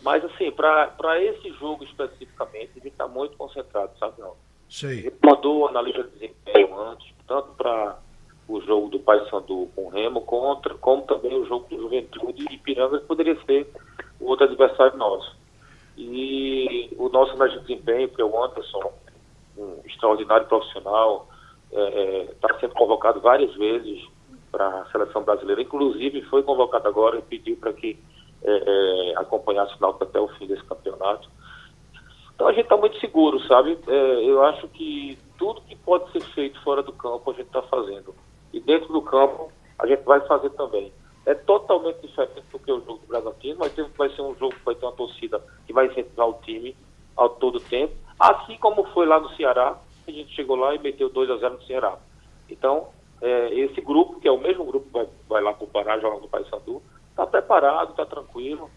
Mas, 0.02 0.24
assim, 0.24 0.50
para 0.50 1.22
esse 1.22 1.50
jogo 1.52 1.84
especificamente, 1.84 2.72
a 2.72 2.80
gente 2.80 2.88
está 2.88 3.08
muito 3.08 3.36
concentrado, 3.36 3.96
sabe, 3.98 4.20
não? 4.20 4.34
Sim. 4.68 5.10
Mandou 5.24 5.60
o 5.60 5.66
analista 5.68 6.02
de 6.04 6.10
desempenho 6.10 6.78
antes, 6.78 7.12
tanto 7.26 7.48
para 7.52 7.98
o 8.48 8.60
jogo 8.60 8.88
do 8.88 8.98
Paysandu 8.98 9.70
com 9.74 9.86
o 9.86 9.88
Remo, 9.88 10.20
contra, 10.22 10.74
como 10.74 11.02
também 11.02 11.34
o 11.34 11.46
jogo 11.46 11.66
do 11.68 11.80
Juventude 11.80 12.44
e 12.50 12.58
Piranga, 12.58 12.98
que 12.98 13.06
poderia 13.06 13.38
ser 13.44 13.66
outro 14.20 14.46
adversário 14.46 14.96
nosso. 14.98 15.36
E 15.96 16.90
o 16.98 17.08
nosso 17.08 17.32
analista 17.32 17.60
de 17.60 17.68
desempenho, 17.68 18.08
que 18.08 18.20
é 18.20 18.24
o 18.24 18.44
Anderson, 18.44 18.92
um 19.56 19.80
extraordinário 19.86 20.46
profissional, 20.46 21.28
está 21.70 21.80
é, 21.80 22.22
é 22.22 22.34
tá 22.40 22.58
sendo 22.60 22.74
convocado 22.74 23.20
várias 23.20 23.54
vezes 23.54 24.04
para 24.50 24.66
a 24.66 24.86
seleção 24.86 25.22
brasileira, 25.22 25.62
inclusive 25.62 26.22
foi 26.22 26.42
convocado 26.42 26.86
agora 26.86 27.18
e 27.18 27.22
pediu 27.22 27.56
para 27.56 27.72
que 27.72 27.98
é, 28.44 29.10
é, 29.10 29.18
acompanhasse 29.18 29.74
o 29.74 29.80
Náutico 29.80 30.04
até 30.04 30.20
o 30.20 30.28
fim 30.28 30.46
desse 30.46 30.64
campeonato. 30.64 31.28
Então 32.34 32.48
a 32.48 32.52
gente 32.52 32.64
está 32.64 32.76
muito 32.76 32.98
seguro, 33.00 33.40
sabe? 33.46 33.78
É, 33.86 34.28
eu 34.28 34.42
acho 34.44 34.68
que 34.68 35.18
tudo 35.38 35.62
que 35.62 35.76
pode 35.76 36.10
ser 36.12 36.20
feito 36.34 36.60
fora 36.62 36.82
do 36.82 36.92
campo 36.92 37.30
a 37.30 37.34
gente 37.34 37.46
está 37.46 37.62
fazendo 37.62 38.14
e 38.52 38.60
dentro 38.60 38.92
do 38.92 39.02
campo 39.02 39.50
a 39.78 39.86
gente 39.86 40.02
vai 40.04 40.20
fazer 40.26 40.50
também. 40.50 40.92
É 41.26 41.34
totalmente 41.34 42.00
diferente 42.00 42.44
do 42.52 42.58
que 42.58 42.70
o 42.70 42.80
jogo 42.80 42.98
do 42.98 43.06
Bragantino, 43.06 43.56
mas 43.58 43.74
vai 43.96 44.10
ser 44.10 44.20
um 44.20 44.34
jogo 44.36 44.54
que 44.54 44.64
vai 44.64 44.74
ter 44.74 44.84
uma 44.84 44.92
torcida 44.92 45.42
que 45.66 45.72
vai 45.72 45.86
incentivar 45.86 46.28
o 46.28 46.34
time 46.42 46.76
ao 47.16 47.30
todo 47.30 47.60
tempo, 47.60 47.94
assim 48.18 48.56
como 48.58 48.84
foi 48.92 49.06
lá 49.06 49.18
no 49.20 49.30
Ceará, 49.36 49.78
a 50.06 50.10
gente 50.10 50.34
chegou 50.34 50.56
lá 50.56 50.74
e 50.74 50.78
meteu 50.78 51.08
2 51.08 51.30
a 51.30 51.36
0 51.36 51.54
no 51.54 51.62
Ceará. 51.62 51.96
Então, 52.50 52.88
é, 53.22 53.54
esse 53.54 53.80
grupo, 53.80 54.20
que 54.20 54.28
é 54.28 54.30
o 54.30 54.38
mesmo 54.38 54.64
grupo 54.64 54.86
que 54.86 54.92
vai, 54.92 55.08
vai 55.28 55.42
lá 55.42 55.52
para 55.52 55.64
o 55.64 55.68
Pará 55.68 55.98
jogar 55.98 56.20
no 56.20 56.28
Paysandu, 56.28 56.82
está 57.14 57.26
preparado, 57.26 57.90
está 57.90 58.04
tranquilo, 58.04 58.68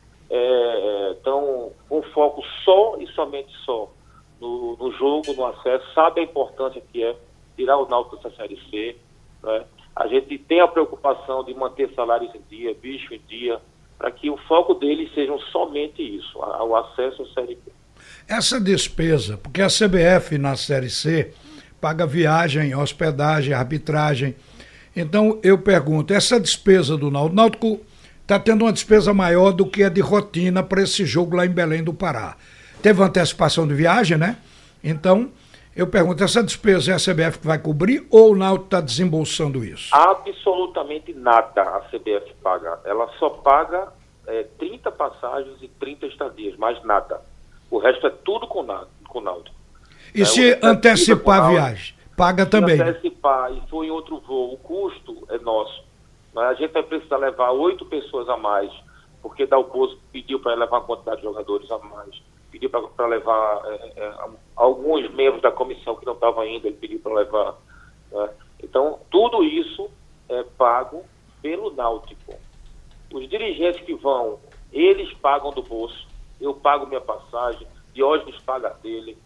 estão 1.17 1.71
é, 1.71 1.89
com 1.89 2.01
foco 2.13 2.43
só 2.63 2.97
e 2.99 3.07
somente 3.07 3.51
só 3.65 3.91
no, 4.39 4.77
no, 4.77 4.91
jogo, 4.93 5.33
no 5.33 5.45
acesso, 5.47 5.83
sabe 5.95 6.21
a 6.21 6.23
importância 6.23 6.81
que 6.91 7.03
é 7.03 7.15
tirar 7.55 7.77
o 7.77 7.89
Náutico 7.89 8.17
dessa 8.17 8.35
Série 8.35 8.59
C, 8.69 8.95
né? 9.43 9.65
A 9.95 10.05
gente 10.07 10.37
tem 10.37 10.61
a 10.61 10.67
preocupação 10.67 11.43
de 11.43 11.55
manter 11.55 11.91
salários 11.95 12.33
em 12.35 12.41
dia, 12.47 12.75
bicho 12.79 13.11
em 13.15 13.21
dia, 13.27 13.59
para 13.97 14.11
que 14.11 14.29
o 14.29 14.37
foco 14.37 14.75
deles 14.75 15.11
seja 15.15 15.35
somente 15.51 16.03
isso, 16.03 16.37
o 16.37 16.75
acesso 16.75 17.23
à 17.23 17.33
Série 17.33 17.55
B. 17.55 17.71
Essa 18.27 18.61
despesa, 18.61 19.37
porque 19.37 19.59
a 19.59 19.67
CBF 19.67 20.37
na 20.37 20.55
Série 20.55 20.91
C 20.91 21.33
paga 21.81 22.05
viagem, 22.05 22.75
hospedagem, 22.75 23.53
arbitragem. 23.53 24.35
Então 24.95 25.39
eu 25.41 25.57
pergunto, 25.57 26.13
essa 26.13 26.39
despesa 26.39 26.95
do 26.95 27.09
Náutico, 27.09 27.35
Náutico 27.35 27.79
está 28.27 28.37
tendo 28.37 28.65
uma 28.65 28.73
despesa 28.73 29.13
maior 29.13 29.53
do 29.53 29.65
que 29.65 29.85
a 29.85 29.89
de 29.89 30.01
rotina 30.01 30.61
para 30.61 30.81
esse 30.81 31.05
jogo 31.05 31.37
lá 31.37 31.45
em 31.45 31.49
Belém 31.49 31.81
do 31.81 31.93
Pará. 31.93 32.35
Teve 32.81 32.99
uma 32.99 33.07
antecipação 33.07 33.65
de 33.65 33.73
viagem, 33.73 34.17
né? 34.17 34.35
Então, 34.83 35.31
eu 35.73 35.87
pergunto, 35.87 36.21
essa 36.21 36.43
despesa 36.43 36.91
é 36.91 36.95
a 36.95 36.97
CBF 36.97 37.39
que 37.39 37.47
vai 37.47 37.57
cobrir 37.57 38.05
ou 38.11 38.33
o 38.33 38.35
Náutico 38.35 38.65
está 38.65 38.81
desembolsando 38.81 39.63
isso? 39.63 39.95
Absolutamente 39.95 41.13
nada 41.13 41.61
a 41.61 41.79
CBF 41.89 42.33
paga. 42.43 42.81
Ela 42.83 43.07
só 43.17 43.29
paga 43.29 43.93
é, 44.27 44.43
30 44.59 44.91
passagens 44.91 45.55
e 45.61 45.69
30 45.69 46.07
estadias, 46.07 46.57
mais 46.57 46.83
nada. 46.83 47.21
O 47.71 47.77
resto 47.77 48.07
é 48.07 48.09
tudo 48.25 48.45
com, 48.45 48.65
com 49.07 49.19
o 49.19 49.21
Náutico. 49.21 49.55
E 50.13 50.23
é, 50.23 50.25
se 50.25 50.59
antecipar 50.61 51.45
a 51.45 51.49
viagem? 51.49 51.95
Paga 52.17 52.45
também. 52.45 52.75
Se 52.75 52.83
antecipar 52.83 53.53
e 53.53 53.61
for 53.69 53.85
em 53.85 53.89
outro 53.89 54.19
voo, 54.19 54.53
o 54.53 54.57
custo 54.57 55.25
é 55.29 55.37
nosso. 55.37 55.86
A 56.39 56.53
gente 56.53 56.71
vai 56.71 56.83
precisar 56.83 57.17
levar 57.17 57.51
oito 57.51 57.85
pessoas 57.85 58.29
a 58.29 58.37
mais, 58.37 58.71
porque 59.21 59.45
Dalpozo 59.45 59.99
pediu 60.11 60.39
para 60.39 60.55
levar 60.55 60.77
uma 60.77 60.85
quantidade 60.85 61.17
de 61.17 61.23
jogadores 61.23 61.69
a 61.71 61.77
mais, 61.79 62.21
pediu 62.51 62.69
para 62.69 63.07
levar 63.07 63.61
é, 63.65 63.93
é, 63.97 64.13
alguns 64.55 65.09
membros 65.13 65.41
da 65.41 65.51
comissão 65.51 65.95
que 65.95 66.05
não 66.05 66.13
estavam 66.13 66.41
ainda, 66.41 66.67
ele 66.67 66.77
pediu 66.77 66.99
para 66.99 67.13
levar. 67.13 67.55
Né? 68.11 68.29
Então, 68.63 68.99
tudo 69.09 69.43
isso 69.43 69.89
é 70.29 70.43
pago 70.57 71.03
pelo 71.41 71.71
Náutico. 71.73 72.35
Os 73.13 73.29
dirigentes 73.29 73.81
que 73.81 73.93
vão, 73.95 74.39
eles 74.71 75.13
pagam 75.15 75.51
do 75.51 75.61
bolso, 75.61 76.07
eu 76.39 76.53
pago 76.53 76.85
minha 76.85 77.01
passagem, 77.01 77.67
Diógenes 77.93 78.39
paga 78.41 78.69
dele. 78.81 79.17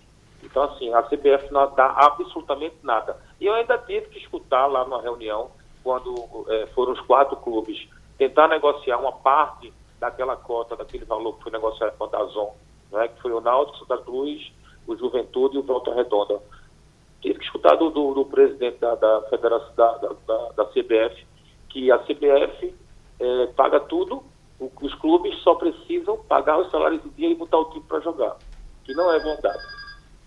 Então, 0.43 0.63
assim, 0.63 0.93
a 0.93 1.03
CBF 1.03 1.51
não 1.51 1.73
dá 1.75 1.87
absolutamente 1.87 2.77
nada. 2.83 3.17
E 3.39 3.45
eu 3.45 3.53
ainda 3.53 3.77
tive 3.79 4.07
que 4.07 4.19
escutar 4.19 4.65
lá 4.67 4.87
na 4.87 5.01
reunião, 5.01 5.51
quando 5.83 6.45
é, 6.49 6.67
foram 6.67 6.93
os 6.93 7.01
quatro 7.01 7.35
clubes, 7.37 7.87
tentar 8.17 8.47
negociar 8.47 8.97
uma 8.97 9.11
parte 9.11 9.73
daquela 9.99 10.35
cota, 10.35 10.75
daquele 10.75 11.05
valor 11.05 11.37
que 11.37 11.43
foi 11.43 11.51
negociado 11.51 11.95
com 11.97 12.05
a 12.05 12.07
Dazon, 12.07 12.55
né, 12.91 13.07
que 13.07 13.21
foi 13.21 13.31
o 13.31 13.41
Náutico, 13.41 13.79
Santa 13.79 13.97
Cruz, 13.99 14.51
o 14.87 14.95
Juventude 14.95 15.55
e 15.55 15.59
o 15.59 15.63
Volta 15.63 15.93
Redonda. 15.93 16.41
Tive 17.21 17.39
que 17.39 17.45
escutar 17.45 17.75
do, 17.75 17.89
do, 17.91 18.13
do 18.13 18.25
presidente 18.25 18.79
da, 18.79 18.95
da 18.95 19.21
Federação 19.29 19.73
da, 19.75 19.97
da, 19.97 20.49
da, 20.49 20.65
CBF 20.65 21.25
que 21.69 21.91
a 21.91 21.99
CBF 21.99 22.75
é, 23.19 23.47
paga 23.55 23.79
tudo, 23.79 24.23
o, 24.59 24.71
os 24.81 24.93
clubes 24.95 25.37
só 25.43 25.55
precisam 25.55 26.17
pagar 26.27 26.59
os 26.59 26.69
salários 26.71 27.01
do 27.01 27.09
dia 27.11 27.29
e 27.29 27.35
botar 27.35 27.59
o 27.59 27.65
time 27.65 27.85
para 27.87 27.99
jogar, 27.99 28.37
que 28.83 28.93
não 28.93 29.11
é 29.13 29.19
verdade. 29.19 29.63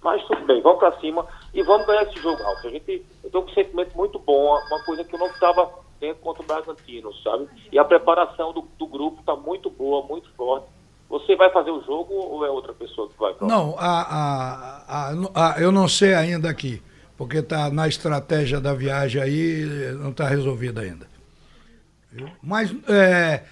Mas 0.03 0.25
tudo 0.25 0.45
bem, 0.47 0.63
vamos 0.63 0.79
para 0.79 0.99
cima 1.01 1.27
e 1.55 1.63
vamos 1.63 1.87
ganhar 1.87 2.03
esse 2.03 2.21
jogo, 2.21 2.43
Ralf. 2.43 2.65
A 2.65 2.69
gente, 2.69 3.07
eu 3.23 3.31
com 3.31 3.51
um 3.51 3.55
sentimento 3.55 3.97
muito 3.97 4.19
bom, 4.19 4.59
uma 4.67 4.85
coisa 4.85 5.05
que 5.05 5.15
eu 5.15 5.19
não 5.19 5.29
estava 5.29 5.71
tendo 6.01 6.17
contra 6.17 6.43
o 6.43 6.47
Bragantino, 6.47 7.15
sabe? 7.23 7.49
E 7.71 7.79
a 7.79 7.85
preparação 7.85 8.53
do, 8.53 8.63
do 8.77 8.87
grupo 8.87 9.21
está 9.21 9.37
muito 9.37 9.71
boa, 9.71 10.05
muito 10.07 10.29
forte. 10.37 10.67
Você 11.09 11.37
vai 11.37 11.51
fazer 11.51 11.71
o 11.71 11.83
jogo 11.85 12.13
ou 12.13 12.45
é 12.45 12.51
outra 12.51 12.73
pessoa 12.73 13.09
que 13.09 13.19
vai? 13.19 13.35
Não, 13.41 13.77
a, 13.79 14.03
a, 14.03 14.85
a, 14.89 15.53
a, 15.55 15.61
eu 15.61 15.71
não 15.71 15.87
sei 15.87 16.15
ainda 16.15 16.51
aqui, 16.51 16.83
porque 17.17 17.39
está 17.39 17.71
na 17.71 17.87
estratégia 17.87 18.61
da 18.61 18.75
viagem 18.75 19.23
aí, 19.23 19.93
não 20.01 20.11
está 20.11 20.27
resolvida 20.27 20.81
ainda. 20.81 21.07
Mas 22.43 22.75
é, 22.89 23.45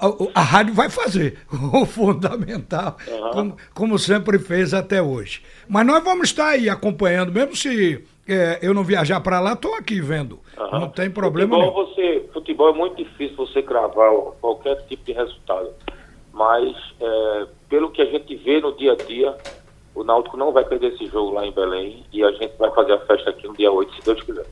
a, 0.00 0.40
a, 0.40 0.42
rádio 0.42 0.74
vai 0.74 0.88
fazer 0.88 1.38
o 1.72 1.84
fundamental, 1.84 2.96
uhum. 3.06 3.30
como, 3.30 3.56
como, 3.74 3.98
sempre 3.98 4.38
fez 4.38 4.74
até 4.74 5.00
hoje. 5.00 5.42
Mas 5.68 5.86
nós 5.86 6.02
vamos 6.02 6.28
estar 6.28 6.48
aí 6.48 6.68
acompanhando, 6.68 7.32
mesmo 7.32 7.54
se 7.54 8.04
é, 8.28 8.58
eu 8.62 8.74
não 8.74 8.82
viajar 8.82 9.20
para 9.20 9.40
lá, 9.40 9.52
estou 9.52 9.74
aqui 9.74 10.00
vendo. 10.00 10.40
Uhum. 10.58 10.80
Não 10.80 10.88
tem 10.88 11.10
problema 11.10 11.56
futebol, 11.56 11.74
nenhum. 11.74 11.94
Você, 11.94 12.28
futebol 12.32 12.70
é 12.70 12.72
muito 12.72 12.96
difícil 12.96 13.36
você 13.36 13.62
cravar 13.62 14.10
qualquer 14.40 14.76
tipo 14.86 15.04
de 15.04 15.12
resultado. 15.12 15.70
Mas, 16.32 16.76
é, 17.00 17.46
pelo 17.68 17.90
que 17.90 18.02
a 18.02 18.06
gente 18.06 18.34
vê 18.36 18.60
no 18.60 18.76
dia 18.76 18.92
a 18.92 18.96
dia, 18.96 19.34
o 19.94 20.04
Náutico 20.04 20.36
não 20.36 20.52
vai 20.52 20.64
perder 20.64 20.92
esse 20.92 21.06
jogo 21.06 21.32
lá 21.32 21.46
em 21.46 21.52
Belém 21.52 22.04
e 22.12 22.22
a 22.22 22.30
gente 22.32 22.52
vai 22.58 22.70
fazer 22.72 22.92
a 22.92 22.98
festa 22.98 23.30
aqui 23.30 23.46
no 23.46 23.56
dia 23.56 23.72
8, 23.72 23.94
se 23.94 24.04
Deus 24.04 24.22
quiser. 24.22 24.46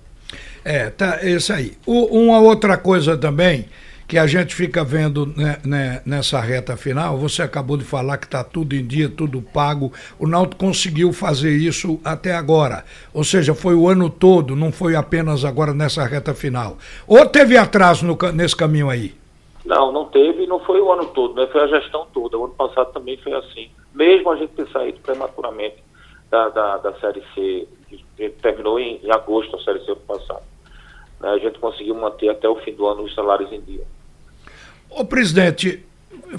É, 0.65 0.89
tá, 0.89 1.23
isso 1.23 1.53
aí. 1.53 1.77
O, 1.87 2.07
uma 2.07 2.41
outra 2.41 2.79
coisa 2.79 3.19
também 3.19 3.67
que 4.07 4.19
a 4.19 4.27
gente 4.27 4.55
fica 4.55 4.85
vendo 4.85 5.27
né, 5.27 5.59
né, 5.65 6.03
nessa 6.05 6.41
reta 6.41 6.77
final, 6.77 7.17
você 7.17 7.43
acabou 7.43 7.77
de 7.77 7.85
falar 7.85 8.19
que 8.19 8.27
está 8.27 8.45
tudo 8.45 8.75
em 8.75 8.87
dia, 8.87 9.09
tudo 9.09 9.41
pago. 9.41 9.93
O 10.19 10.27
Náutico 10.27 10.65
conseguiu 10.65 11.13
fazer 11.13 11.53
isso 11.57 12.01
até 12.05 12.35
agora. 12.35 12.85
Ou 13.13 13.25
seja, 13.25 13.55
foi 13.55 13.75
o 13.75 13.89
ano 13.89 14.11
todo, 14.11 14.55
não 14.55 14.71
foi 14.71 14.95
apenas 14.95 15.45
agora 15.45 15.73
nessa 15.73 16.05
reta 16.05 16.35
final. 16.35 16.77
Ou 17.07 17.27
teve 17.27 17.57
atraso 17.57 18.07
no, 18.07 18.17
nesse 18.33 18.57
caminho 18.57 18.91
aí? 18.91 19.15
Não, 19.65 19.91
não 19.91 20.05
teve, 20.07 20.47
não 20.47 20.61
foi 20.61 20.81
o 20.81 20.93
ano 20.93 21.07
todo, 21.07 21.35
né? 21.35 21.49
foi 21.51 21.63
a 21.63 21.67
gestão 21.67 22.07
toda. 22.13 22.37
O 22.37 22.45
ano 22.45 22.55
passado 22.55 22.93
também 22.93 23.17
foi 23.17 23.33
assim. 23.33 23.71
Mesmo 23.95 24.31
a 24.31 24.37
gente 24.37 24.51
ter 24.51 24.69
saído 24.69 25.01
prematuramente 25.01 25.77
da, 26.31 26.51
da, 26.51 26.77
da 26.77 26.93
Série 27.01 27.23
C, 27.35 27.67
que 27.89 28.29
terminou 28.43 28.79
em, 28.79 29.01
em 29.03 29.11
agosto 29.11 29.57
a 29.57 29.61
Série 29.61 29.83
C 29.85 29.93
ano 29.93 30.01
passado 30.07 30.54
né, 31.21 31.29
a 31.29 31.39
gente 31.39 31.59
conseguiu 31.59 31.95
manter 31.95 32.29
até 32.29 32.49
o 32.49 32.57
fim 32.57 32.75
do 32.75 32.87
ano 32.87 33.03
os 33.03 33.15
salários 33.15 33.53
em 33.53 33.61
dia. 33.61 33.83
Ô 34.91 35.05
presidente, 35.05 35.85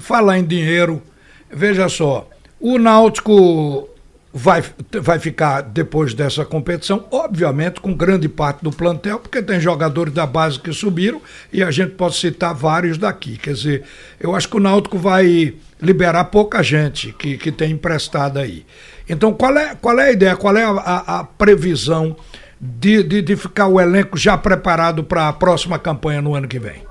falar 0.00 0.38
em 0.38 0.44
dinheiro, 0.44 1.02
veja 1.50 1.88
só, 1.88 2.28
o 2.60 2.78
Náutico 2.78 3.88
vai, 4.32 4.62
vai 5.00 5.18
ficar 5.18 5.62
depois 5.62 6.12
dessa 6.12 6.44
competição, 6.44 7.06
obviamente 7.10 7.80
com 7.80 7.94
grande 7.94 8.28
parte 8.28 8.62
do 8.62 8.70
plantel, 8.70 9.18
porque 9.18 9.42
tem 9.42 9.58
jogadores 9.58 10.12
da 10.12 10.26
base 10.26 10.60
que 10.60 10.72
subiram 10.74 11.22
e 11.50 11.62
a 11.62 11.70
gente 11.70 11.92
pode 11.92 12.16
citar 12.16 12.54
vários 12.54 12.98
daqui. 12.98 13.38
Quer 13.38 13.54
dizer, 13.54 13.84
eu 14.20 14.34
acho 14.34 14.48
que 14.48 14.56
o 14.56 14.60
Náutico 14.60 14.98
vai 14.98 15.54
liberar 15.80 16.24
pouca 16.26 16.62
gente 16.62 17.14
que, 17.14 17.38
que 17.38 17.50
tem 17.50 17.72
emprestado 17.72 18.38
aí. 18.38 18.66
Então, 19.08 19.32
qual 19.32 19.56
é, 19.56 19.74
qual 19.74 19.98
é 19.98 20.08
a 20.08 20.12
ideia, 20.12 20.36
qual 20.36 20.56
é 20.56 20.64
a, 20.64 20.70
a, 20.70 21.20
a 21.20 21.24
previsão 21.24 22.16
de, 22.60 23.02
de, 23.02 23.22
de 23.22 23.36
ficar 23.36 23.68
o 23.68 23.80
elenco 23.80 24.16
já 24.16 24.36
preparado 24.36 25.04
para 25.04 25.28
a 25.28 25.32
próxima 25.32 25.78
campanha 25.78 26.22
no 26.22 26.34
ano 26.34 26.48
que 26.48 26.58
vem? 26.58 26.86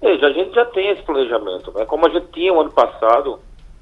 Veja, 0.00 0.26
a 0.26 0.32
gente 0.32 0.54
já 0.54 0.66
tem 0.66 0.90
esse 0.90 1.02
planejamento. 1.02 1.72
Né? 1.72 1.86
Como 1.86 2.06
a 2.06 2.10
gente 2.10 2.26
tinha 2.26 2.52
o 2.52 2.60
ano 2.60 2.70
passado, 2.70 3.40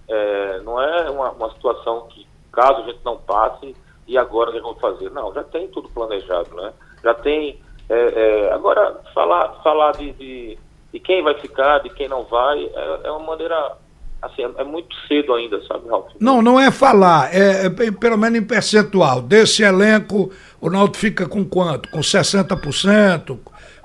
é, 0.09 0.61
não 0.61 0.81
é 0.81 1.11
uma, 1.11 1.31
uma, 1.33 1.51
situação 1.51 2.07
que, 2.09 2.27
caso 2.53 2.83
a 2.83 2.85
gente 2.85 3.01
não 3.05 3.17
passe, 3.17 3.75
e 4.07 4.17
agora 4.17 4.51
a 4.51 4.53
gente 4.53 4.63
vai 4.63 4.75
fazer. 4.75 5.11
Não, 5.11 5.35
já 5.35 5.43
tem 5.43 5.67
tudo 5.69 5.89
planejado, 5.89 6.55
né? 6.55 6.73
Já 7.03 7.15
tem. 7.15 7.61
É, 7.89 7.95
é, 7.95 8.53
agora, 8.53 9.01
falar, 9.13 9.61
falar 9.63 9.93
de, 9.93 10.13
de, 10.13 10.59
de, 10.93 11.01
quem 11.01 11.23
vai 11.23 11.35
ficar, 11.35 11.79
de 11.81 11.91
quem 11.91 12.09
não 12.09 12.23
vai, 12.23 12.65
é, 12.65 13.01
é 13.05 13.11
uma 13.11 13.27
maneira 13.27 13.77
assim, 14.23 14.43
é, 14.43 14.61
é 14.61 14.65
muito 14.65 14.95
cedo 15.09 15.35
ainda, 15.35 15.61
sabe, 15.67 15.89
Ralf? 15.89 16.07
Não, 16.21 16.41
não 16.41 16.59
é 16.59 16.71
falar, 16.71 17.35
é, 17.35 17.67
é, 17.67 17.71
pelo 17.91 18.17
menos 18.17 18.39
em 18.39 18.47
percentual. 18.47 19.21
Desse 19.21 19.63
elenco, 19.63 20.31
o 20.61 20.71
Náutico 20.71 20.97
fica 20.99 21.29
com 21.29 21.45
quanto? 21.45 21.91
Com 21.91 21.99
60%? 21.99 23.39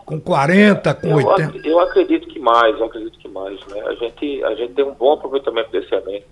Com 0.06 0.22
40%? 0.22 1.02
Com 1.02 1.20
eu, 1.20 1.28
80%? 1.28 1.66
Eu 1.66 1.80
acredito 1.80 2.28
que 2.28 2.40
mais, 2.40 2.80
eu 2.80 2.86
acredito 2.86 3.18
que 3.18 3.28
mais, 3.28 3.60
né? 3.68 3.82
A 3.88 3.96
gente, 3.96 4.44
a 4.44 4.56
gente 4.56 4.74
tem 4.74 4.86
um 4.86 4.94
bom 4.94 5.14
aproveitamento 5.14 5.72
desse 5.72 5.94
elenco. 5.94 6.28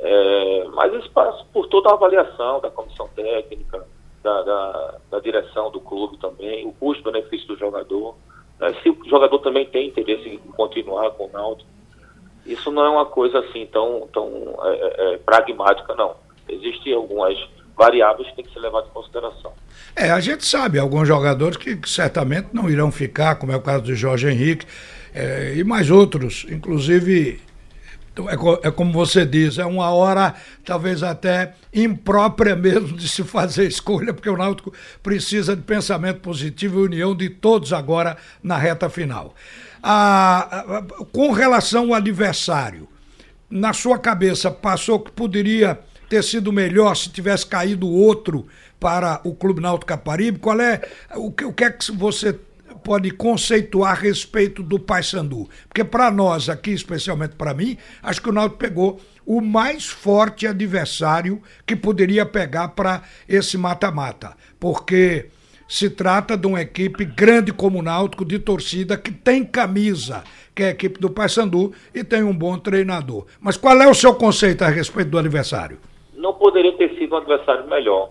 É, 0.00 0.64
mas 0.74 0.92
isso 0.94 1.10
passa 1.10 1.44
por 1.52 1.66
toda 1.68 1.90
a 1.90 1.94
avaliação 1.94 2.60
da 2.60 2.70
comissão 2.70 3.08
técnica, 3.16 3.84
da, 4.22 4.42
da, 4.42 4.94
da 5.10 5.20
direção 5.20 5.70
do 5.70 5.80
clube 5.80 6.18
também, 6.18 6.66
o 6.66 6.72
custo-benefício 6.72 7.48
do 7.48 7.58
jogador. 7.58 8.14
Né? 8.60 8.74
Se 8.82 8.90
o 8.90 8.98
jogador 9.08 9.38
também 9.40 9.66
tem 9.66 9.88
interesse 9.88 10.28
em 10.28 10.38
continuar 10.52 11.10
com 11.12 11.26
o 11.26 11.30
Náutico, 11.32 11.73
isso 12.46 12.70
não 12.70 12.84
é 12.84 12.90
uma 12.90 13.06
coisa 13.06 13.38
assim 13.40 13.66
tão, 13.72 14.08
tão 14.12 14.28
é, 14.62 14.68
é, 14.68 15.14
é, 15.14 15.18
pragmática, 15.18 15.94
não. 15.94 16.14
Existem 16.48 16.92
algumas 16.92 17.36
variáveis 17.76 18.28
que 18.28 18.36
têm 18.36 18.44
que 18.44 18.52
ser 18.52 18.60
levadas 18.60 18.88
em 18.90 18.92
consideração. 18.92 19.52
É, 19.96 20.10
a 20.10 20.20
gente 20.20 20.44
sabe, 20.44 20.78
alguns 20.78 21.08
jogadores 21.08 21.56
que, 21.56 21.76
que 21.76 21.88
certamente 21.88 22.48
não 22.52 22.70
irão 22.70 22.92
ficar, 22.92 23.36
como 23.36 23.52
é 23.52 23.56
o 23.56 23.60
caso 23.60 23.84
do 23.84 23.94
Jorge 23.94 24.28
Henrique, 24.28 24.66
é, 25.14 25.54
e 25.56 25.64
mais 25.64 25.90
outros, 25.90 26.46
inclusive 26.50 27.40
é, 28.16 28.68
é, 28.68 28.70
como 28.70 28.92
você 28.92 29.26
diz, 29.26 29.58
é 29.58 29.66
uma 29.66 29.90
hora 29.90 30.34
talvez 30.64 31.02
até 31.02 31.54
imprópria 31.72 32.54
mesmo 32.54 32.96
de 32.96 33.08
se 33.08 33.24
fazer 33.24 33.66
escolha, 33.66 34.14
porque 34.14 34.30
o 34.30 34.36
Náutico 34.36 34.72
precisa 35.02 35.56
de 35.56 35.62
pensamento 35.62 36.20
positivo 36.20 36.80
e 36.80 36.84
união 36.84 37.14
de 37.14 37.28
todos 37.28 37.72
agora 37.72 38.16
na 38.42 38.56
reta 38.56 38.88
final 38.88 39.34
a, 39.86 40.78
a, 40.78 40.82
com 41.12 41.30
relação 41.30 41.88
ao 41.88 41.94
adversário, 41.94 42.88
na 43.50 43.74
sua 43.74 43.98
cabeça 43.98 44.50
passou 44.50 44.98
que 44.98 45.12
poderia 45.12 45.78
ter 46.08 46.24
sido 46.24 46.50
melhor 46.50 46.96
se 46.96 47.10
tivesse 47.10 47.46
caído 47.46 47.86
outro 47.86 48.46
para 48.80 49.20
o 49.24 49.34
Clube 49.34 49.60
Náutico 49.60 49.86
Caparibe? 49.86 50.38
Qual 50.38 50.58
é 50.58 50.80
o 51.14 51.30
que, 51.30 51.44
o 51.44 51.52
que 51.52 51.64
é 51.64 51.70
que 51.70 51.92
você 51.92 52.32
pode 52.82 53.10
conceituar 53.10 53.92
a 53.92 54.00
respeito 54.00 54.62
do 54.62 54.78
Paysandu? 54.78 55.50
Porque 55.68 55.84
para 55.84 56.10
nós 56.10 56.48
aqui, 56.48 56.70
especialmente 56.70 57.34
para 57.36 57.52
mim, 57.52 57.76
acho 58.02 58.22
que 58.22 58.30
o 58.30 58.32
Náutico 58.32 58.58
pegou 58.58 59.00
o 59.26 59.42
mais 59.42 59.86
forte 59.86 60.46
adversário 60.46 61.42
que 61.66 61.76
poderia 61.76 62.24
pegar 62.24 62.68
para 62.68 63.02
esse 63.28 63.58
mata-mata, 63.58 64.34
porque 64.58 65.28
se 65.68 65.90
trata 65.90 66.36
de 66.36 66.46
uma 66.46 66.60
equipe 66.60 67.04
grande 67.04 67.52
como 67.52 67.78
o 67.78 67.82
Náutico, 67.82 68.24
de 68.24 68.38
torcida, 68.38 68.96
que 68.96 69.10
tem 69.10 69.44
camisa, 69.44 70.24
que 70.54 70.62
é 70.62 70.66
a 70.66 70.70
equipe 70.70 71.00
do 71.00 71.10
Paysandu, 71.10 71.72
e 71.94 72.04
tem 72.04 72.22
um 72.22 72.36
bom 72.36 72.58
treinador. 72.58 73.26
Mas 73.40 73.56
qual 73.56 73.80
é 73.80 73.88
o 73.88 73.94
seu 73.94 74.14
conceito 74.14 74.62
a 74.62 74.68
respeito 74.68 75.10
do 75.10 75.18
adversário? 75.18 75.78
Não 76.14 76.34
poderia 76.34 76.76
ter 76.76 76.94
sido 76.98 77.14
um 77.14 77.18
adversário 77.18 77.66
melhor. 77.68 78.10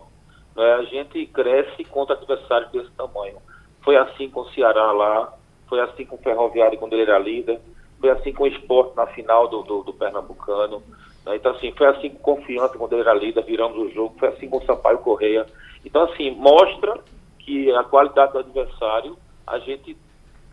Né? 0.55 0.73
A 0.73 0.83
gente 0.83 1.25
cresce 1.27 1.83
contra 1.85 2.15
adversários 2.15 2.71
desse 2.71 2.91
tamanho. 2.91 3.37
Foi 3.81 3.95
assim 3.97 4.29
com 4.29 4.41
o 4.41 4.49
Ceará 4.51 4.91
lá, 4.91 5.33
foi 5.67 5.79
assim 5.79 6.05
com 6.05 6.15
o 6.15 6.19
Ferroviário 6.19 6.77
quando 6.77 6.93
ele 6.93 7.03
era 7.03 7.19
líder, 7.19 7.59
foi 7.99 8.09
assim 8.09 8.33
com 8.33 8.43
o 8.43 8.47
Esporte 8.47 8.95
na 8.95 9.07
final 9.07 9.47
do, 9.47 9.61
do, 9.63 9.83
do 9.83 9.93
Pernambucano. 9.93 10.81
Né? 11.25 11.35
Então, 11.35 11.51
assim, 11.53 11.71
foi 11.77 11.87
assim 11.87 12.09
com 12.09 12.35
Confiança 12.35 12.77
quando 12.77 12.93
ele 12.93 13.01
era 13.01 13.13
líder, 13.13 13.43
viramos 13.43 13.77
o 13.77 13.89
jogo, 13.93 14.15
foi 14.19 14.29
assim 14.29 14.49
com 14.49 14.57
o 14.57 14.65
Sampaio 14.65 14.99
Correia. 14.99 15.45
Então, 15.85 16.03
assim, 16.03 16.31
mostra 16.31 16.99
que 17.45 17.71
a 17.73 17.83
qualidade 17.83 18.33
do 18.33 18.39
adversário 18.39 19.17
a 19.45 19.59
gente 19.59 19.97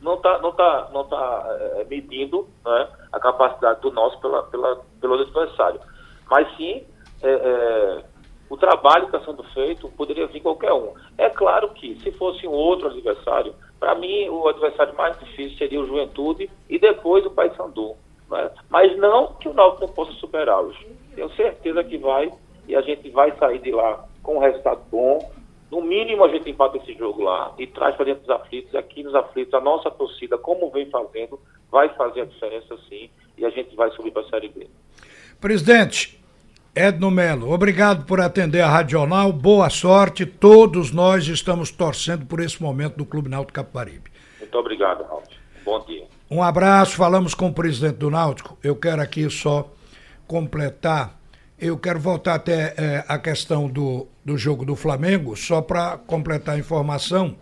não 0.01 0.15
está 0.15 0.39
não 0.39 0.53
tá, 0.53 0.89
não 0.93 1.05
tá, 1.05 1.45
é, 1.79 1.85
medindo 1.85 2.49
né, 2.65 2.89
a 3.13 3.21
capacidade 3.21 3.81
do 3.81 3.91
nosso 3.91 4.21
pela, 4.21 4.43
pela, 4.45 4.81
pelo 5.01 5.15
adversário. 5.15 5.81
Mas 6.29 6.49
sim, 6.57 6.85
é, 7.23 7.31
é, 7.31 8.05
o 8.49 8.57
trabalho 8.57 9.09
que 9.09 9.17
está 9.17 9.31
sendo 9.31 9.43
feito 9.53 9.89
poderia 9.91 10.27
vir 10.27 10.41
qualquer 10.41 10.73
um. 10.73 10.95
É 11.19 11.29
claro 11.31 11.71
que, 11.71 11.99
se 12.01 12.11
fosse 12.13 12.47
um 12.47 12.53
outro 12.53 12.89
adversário, 12.89 13.55
para 13.79 13.95
mim 13.95 14.29
o 14.29 14.49
adversário 14.49 14.97
mais 14.97 15.19
difícil 15.19 15.57
seria 15.59 15.81
o 15.81 15.87
Juventude 15.87 16.51
e 16.69 16.79
depois 16.79 17.25
o 17.25 17.31
Paysandu. 17.31 17.95
Né? 18.31 18.51
Mas 18.69 18.97
não 18.97 19.35
que 19.35 19.49
o 19.49 19.55
Náutico 19.55 19.87
não 19.87 19.93
possa 19.93 20.13
superá-los. 20.13 20.77
Tenho 21.15 21.31
certeza 21.35 21.85
que 21.85 21.99
vai 21.99 22.33
e 22.67 22.77
a 22.77 22.81
gente 22.81 23.11
vai 23.11 23.37
sair 23.37 23.59
de 23.59 23.73
lá 23.73 24.05
com 24.23 24.37
um 24.37 24.41
resultado 24.41 24.81
bom. 24.91 25.31
No 25.71 25.81
mínimo 25.83 26.25
a 26.25 26.29
gente 26.29 26.51
empata 26.51 26.79
esse 26.79 26.95
jogo 26.95 27.23
lá 27.23 27.55
e 27.59 27.67
traz 27.67 27.95
para 27.95 28.07
dentro 28.07 28.23
dos 28.23 28.31
aflitos. 28.31 28.75
Aqui 28.75 29.03
nos 29.03 29.15
aflitos, 29.15 29.55
a 29.55 29.61
nossa 29.61 29.91
torcida, 29.91 30.37
como 30.37 30.71
vem 30.71 30.91
fazendo, 30.91 31.39
vai 31.71 31.89
fazer 31.91 32.23
a 32.23 32.25
diferença 32.25 32.77
sim 32.89 33.09
e 33.39 33.45
a 33.45 33.51
gente 33.51 33.75
vai 33.77 33.91
subir 33.93 34.11
para 34.11 34.23
a 34.23 34.29
Série 34.29 34.49
B. 34.49 34.67
Presidente, 35.41 36.21
Edno 36.75 37.11
Melo, 37.11 37.53
obrigado 37.53 38.05
por 38.05 38.21
atender 38.21 38.61
a 38.61 38.69
Radional, 38.69 39.33
boa 39.33 39.71
sorte, 39.71 40.27
todos 40.27 40.93
nós 40.93 41.27
estamos 41.27 41.71
torcendo 41.71 42.27
por 42.27 42.41
esse 42.41 42.63
momento 42.63 42.97
do 42.97 43.07
Clube 43.07 43.29
Náutico 43.29 43.55
Capibaribe. 43.55 44.11
Muito 44.39 44.59
obrigado, 44.59 45.05
Raul. 45.05 45.23
Bom 45.65 45.81
dia. 45.87 46.05
Um 46.31 46.43
abraço, 46.43 46.97
falamos 46.97 47.35
com 47.35 47.49
o 47.49 47.53
presidente 47.53 47.97
do 47.97 48.11
Náutico, 48.11 48.59
eu 48.63 48.77
quero 48.77 49.01
aqui 49.03 49.29
só 49.31 49.73
completar, 50.27 51.20
eu 51.61 51.77
quero 51.77 52.01
voltar 52.01 52.35
até 52.35 52.75
é, 52.77 53.05
a 53.07 53.19
questão 53.19 53.69
do, 53.69 54.07
do 54.25 54.39
jogo 54.39 54.65
do 54.65 54.75
Flamengo, 54.75 55.37
só 55.37 55.61
para 55.61 55.99
completar 55.99 56.55
a 56.55 56.59
informação, 56.59 57.37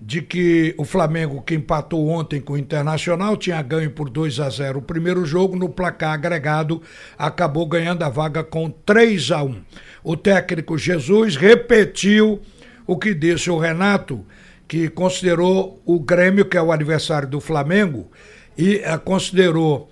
de 0.00 0.22
que 0.22 0.74
o 0.78 0.84
Flamengo, 0.84 1.42
que 1.42 1.56
empatou 1.56 2.08
ontem 2.08 2.40
com 2.40 2.52
o 2.52 2.58
Internacional, 2.58 3.36
tinha 3.36 3.60
ganho 3.60 3.90
por 3.90 4.08
2 4.08 4.38
a 4.38 4.48
0 4.48 4.78
o 4.78 4.82
primeiro 4.82 5.26
jogo, 5.26 5.56
no 5.56 5.68
placar 5.68 6.12
agregado, 6.12 6.80
acabou 7.18 7.66
ganhando 7.66 8.04
a 8.04 8.08
vaga 8.08 8.44
com 8.44 8.70
3 8.70 9.32
a 9.32 9.42
1 9.42 9.60
O 10.04 10.16
técnico 10.16 10.78
Jesus 10.78 11.34
repetiu 11.34 12.40
o 12.86 12.96
que 12.96 13.12
disse 13.12 13.50
o 13.50 13.58
Renato, 13.58 14.24
que 14.68 14.88
considerou 14.88 15.82
o 15.84 15.98
Grêmio, 15.98 16.44
que 16.44 16.56
é 16.56 16.62
o 16.62 16.70
adversário 16.70 17.28
do 17.28 17.40
Flamengo, 17.40 18.08
e 18.56 18.76
uh, 18.76 19.00
considerou 19.00 19.90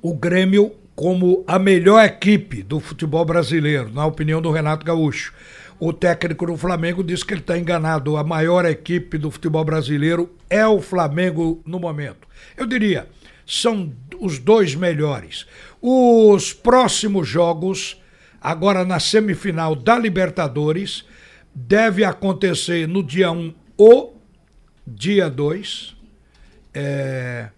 o 0.00 0.14
Grêmio 0.14 0.72
como 0.94 1.44
a 1.46 1.58
melhor 1.58 2.04
equipe 2.04 2.62
do 2.62 2.78
futebol 2.80 3.24
brasileiro, 3.24 3.90
na 3.92 4.06
opinião 4.06 4.40
do 4.42 4.50
Renato 4.50 4.84
Gaúcho 4.84 5.32
o 5.84 5.92
técnico 5.92 6.46
do 6.46 6.56
Flamengo 6.56 7.02
disse 7.02 7.26
que 7.26 7.34
ele 7.34 7.40
está 7.40 7.58
enganado. 7.58 8.16
A 8.16 8.22
maior 8.22 8.64
equipe 8.64 9.18
do 9.18 9.32
futebol 9.32 9.64
brasileiro 9.64 10.30
é 10.48 10.64
o 10.64 10.80
Flamengo 10.80 11.60
no 11.66 11.80
momento. 11.80 12.28
Eu 12.56 12.66
diria, 12.66 13.08
são 13.44 13.92
os 14.20 14.38
dois 14.38 14.76
melhores. 14.76 15.44
Os 15.80 16.52
próximos 16.52 17.26
jogos, 17.26 18.00
agora 18.40 18.84
na 18.84 19.00
semifinal 19.00 19.74
da 19.74 19.98
Libertadores, 19.98 21.04
deve 21.52 22.04
acontecer 22.04 22.86
no 22.86 23.02
dia 23.02 23.32
1 23.32 23.52
ou 23.76 24.22
dia 24.86 25.28
2. 25.28 25.96
É, 26.72 27.48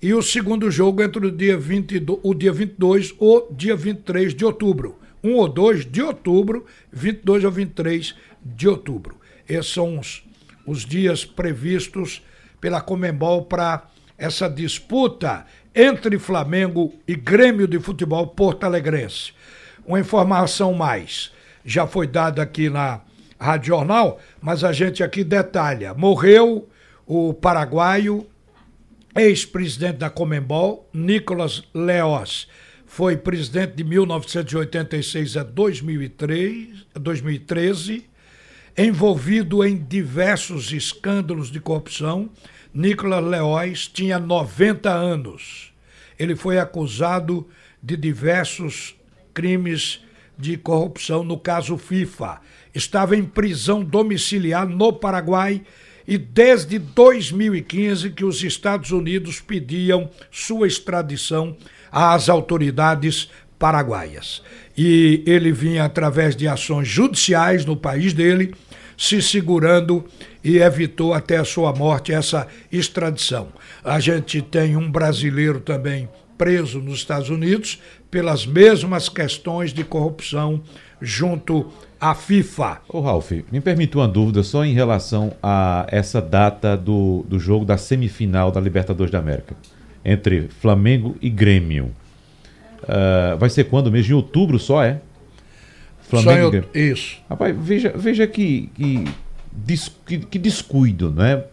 e 0.00 0.12
o 0.12 0.22
segundo 0.22 0.70
jogo 0.70 1.02
entre 1.02 1.26
o 1.26 1.30
dia, 1.30 1.56
22, 1.56 2.18
o 2.22 2.34
dia 2.34 2.52
22 2.52 3.14
ou 3.18 3.48
dia 3.50 3.74
23 3.74 4.34
de 4.34 4.44
outubro. 4.44 4.98
1 5.24 5.34
ou 5.34 5.48
2 5.48 5.86
de 5.86 6.02
outubro, 6.02 6.66
22 6.92 7.44
ou 7.44 7.50
23 7.50 8.14
de 8.44 8.68
outubro. 8.68 9.16
Esses 9.48 9.72
são 9.72 9.98
os, 9.98 10.22
os 10.66 10.84
dias 10.84 11.24
previstos 11.24 12.22
pela 12.60 12.80
Comembol 12.80 13.44
para 13.44 13.88
essa 14.18 14.48
disputa 14.48 15.46
entre 15.74 16.18
Flamengo 16.18 16.94
e 17.06 17.14
Grêmio 17.14 17.66
de 17.66 17.78
Futebol 17.78 18.28
Porto 18.28 18.64
Alegrense. 18.64 19.32
Uma 19.84 20.00
informação 20.00 20.72
mais, 20.72 21.32
já 21.64 21.86
foi 21.86 22.06
dada 22.06 22.42
aqui 22.42 22.70
na 22.70 23.00
Rádio 23.38 23.68
Jornal, 23.68 24.20
mas 24.40 24.64
a 24.64 24.72
gente 24.72 25.02
aqui 25.02 25.22
detalha. 25.22 25.94
Morreu 25.94 26.68
o 27.06 27.34
paraguaio, 27.34 28.26
ex-presidente 29.16 29.98
da 29.98 30.10
Comembol, 30.10 30.88
Nicolas 30.92 31.62
Leós 31.74 32.46
foi 32.86 33.16
presidente 33.16 33.74
de 33.74 33.84
1986 33.84 35.36
a 35.36 35.42
2003, 35.42 36.86
2013, 36.94 38.06
envolvido 38.78 39.64
em 39.64 39.76
diversos 39.76 40.72
escândalos 40.72 41.50
de 41.50 41.60
corrupção. 41.60 42.30
Nicolas 42.72 43.24
Leóis 43.24 43.88
tinha 43.88 44.18
90 44.18 44.90
anos. 44.90 45.72
Ele 46.18 46.36
foi 46.36 46.58
acusado 46.58 47.46
de 47.82 47.96
diversos 47.96 48.94
crimes 49.34 50.00
de 50.38 50.56
corrupção 50.56 51.24
no 51.24 51.38
caso 51.38 51.76
FIFA. 51.76 52.40
Estava 52.74 53.16
em 53.16 53.24
prisão 53.24 53.82
domiciliar 53.82 54.66
no 54.66 54.92
Paraguai 54.92 55.62
e 56.06 56.16
desde 56.16 56.78
2015 56.78 58.10
que 58.10 58.24
os 58.24 58.42
Estados 58.42 58.90
Unidos 58.90 59.40
pediam 59.40 60.08
sua 60.30 60.66
extradição 60.66 61.56
às 61.90 62.28
autoridades 62.28 63.28
paraguaias. 63.58 64.42
E 64.76 65.22
ele 65.26 65.52
vinha 65.52 65.84
através 65.84 66.36
de 66.36 66.46
ações 66.46 66.86
judiciais 66.86 67.64
no 67.64 67.76
país 67.76 68.12
dele, 68.12 68.54
se 68.96 69.20
segurando 69.20 70.04
e 70.42 70.58
evitou 70.58 71.12
até 71.12 71.38
a 71.38 71.44
sua 71.44 71.72
morte 71.72 72.12
essa 72.12 72.46
extradição. 72.70 73.48
A 73.84 73.98
gente 73.98 74.40
tem 74.40 74.76
um 74.76 74.90
brasileiro 74.90 75.60
também 75.60 76.08
preso 76.38 76.80
nos 76.80 76.98
Estados 76.98 77.30
Unidos 77.30 77.80
pelas 78.10 78.46
mesmas 78.46 79.08
questões 79.08 79.72
de 79.72 79.82
corrupção 79.84 80.62
junto 81.00 81.70
à 82.00 82.14
FIFA. 82.14 82.80
Ô 82.88 83.00
Ralf, 83.00 83.30
me 83.50 83.60
permite 83.60 83.96
uma 83.96 84.08
dúvida 84.08 84.42
só 84.42 84.64
em 84.64 84.72
relação 84.72 85.32
a 85.42 85.86
essa 85.88 86.20
data 86.20 86.76
do, 86.76 87.24
do 87.28 87.38
jogo 87.38 87.64
da 87.64 87.76
semifinal 87.76 88.50
da 88.50 88.60
Libertadores 88.60 89.10
da 89.10 89.18
América 89.18 89.56
entre 90.04 90.48
Flamengo 90.60 91.16
e 91.20 91.28
Grêmio. 91.28 91.90
Uh, 92.82 93.36
vai 93.38 93.50
ser 93.50 93.64
quando 93.64 93.90
mesmo? 93.90 94.12
Em 94.12 94.16
outubro 94.16 94.58
só, 94.58 94.84
é? 94.84 95.00
Flamengo 96.02 96.50
só 96.52 96.78
em... 96.78 96.90
Isso. 96.90 97.18
Rapaz, 97.28 97.56
veja, 97.58 97.92
veja 97.96 98.26
que, 98.26 98.70
que, 98.74 99.04
que, 100.04 100.18
que 100.18 100.38
descuido, 100.38 101.10
né? 101.10 101.44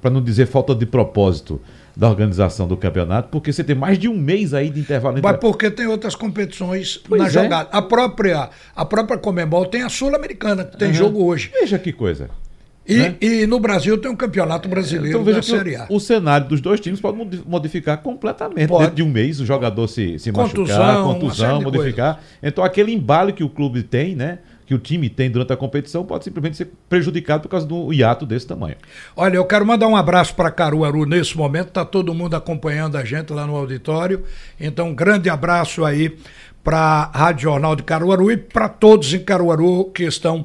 Para 0.00 0.10
não 0.10 0.22
dizer 0.22 0.46
falta 0.46 0.74
de 0.74 0.86
propósito 0.86 1.60
da 1.96 2.08
organização 2.08 2.68
do 2.68 2.76
campeonato, 2.76 3.30
porque 3.30 3.50
você 3.50 3.64
tem 3.64 3.74
mais 3.74 3.98
de 3.98 4.06
um 4.06 4.16
mês 4.16 4.52
aí 4.52 4.68
de 4.68 4.80
intervalo. 4.80 5.18
Mas 5.22 5.38
porque 5.38 5.70
tem 5.70 5.86
outras 5.86 6.14
competições 6.14 6.98
pois 6.98 7.22
na 7.22 7.28
é. 7.28 7.30
jogada. 7.30 7.70
A 7.72 7.80
própria, 7.80 8.50
a 8.74 8.84
própria 8.84 9.16
Comembol 9.16 9.64
tem 9.64 9.82
a 9.82 9.88
Sul-Americana, 9.88 10.64
que 10.64 10.76
tem 10.76 10.88
uhum. 10.88 10.94
jogo 10.94 11.24
hoje. 11.24 11.50
Veja 11.58 11.78
que 11.78 11.92
coisa. 11.92 12.28
E, 12.86 12.98
né? 12.98 13.16
e 13.20 13.46
no 13.46 13.58
Brasil 13.58 13.98
tem 13.98 14.10
um 14.10 14.14
campeonato 14.14 14.68
brasileiro 14.68 15.20
então, 15.20 15.34
da 15.34 15.42
Série 15.42 15.74
A. 15.74 15.86
O, 15.88 15.96
o, 15.96 16.00
cenário 16.00 16.46
dos 16.46 16.60
dois 16.60 16.78
times 16.78 17.00
pode 17.00 17.18
modificar 17.44 17.98
completamente. 17.98 18.68
Pode. 18.68 18.84
Dentro 18.84 18.96
de 18.96 19.02
um 19.02 19.08
mês 19.08 19.40
o 19.40 19.46
jogador 19.46 19.88
se, 19.88 20.18
se 20.20 20.30
contusão, 20.30 20.78
machucar, 20.78 21.02
contusão, 21.02 21.62
modificar. 21.62 22.20
Então 22.40 22.62
aquele 22.62 22.92
embalo 22.92 23.32
que 23.32 23.42
o 23.42 23.48
clube 23.48 23.82
tem, 23.82 24.14
né? 24.14 24.38
Que 24.66 24.74
o 24.74 24.78
time 24.78 25.08
tem 25.08 25.30
durante 25.30 25.52
a 25.52 25.56
competição 25.56 26.04
pode 26.04 26.24
simplesmente 26.24 26.56
ser 26.56 26.72
prejudicado 26.88 27.42
por 27.42 27.48
causa 27.48 27.66
do 27.66 27.92
hiato 27.92 28.26
desse 28.26 28.46
tamanho. 28.46 28.76
Olha, 29.16 29.36
eu 29.36 29.44
quero 29.44 29.64
mandar 29.64 29.86
um 29.86 29.96
abraço 29.96 30.34
para 30.34 30.50
Caruaru 30.50 31.06
nesse 31.06 31.36
momento, 31.36 31.68
está 31.68 31.84
todo 31.84 32.12
mundo 32.12 32.34
acompanhando 32.34 32.96
a 32.96 33.04
gente 33.04 33.32
lá 33.32 33.46
no 33.46 33.54
auditório. 33.54 34.24
Então, 34.58 34.88
um 34.88 34.94
grande 34.94 35.30
abraço 35.30 35.84
aí 35.84 36.18
para 36.64 36.78
a 36.78 37.18
Rádio 37.18 37.42
Jornal 37.42 37.76
de 37.76 37.84
Caruaru 37.84 38.32
e 38.32 38.36
para 38.36 38.68
todos 38.68 39.14
em 39.14 39.20
Caruaru 39.20 39.84
que 39.92 40.02
estão 40.02 40.44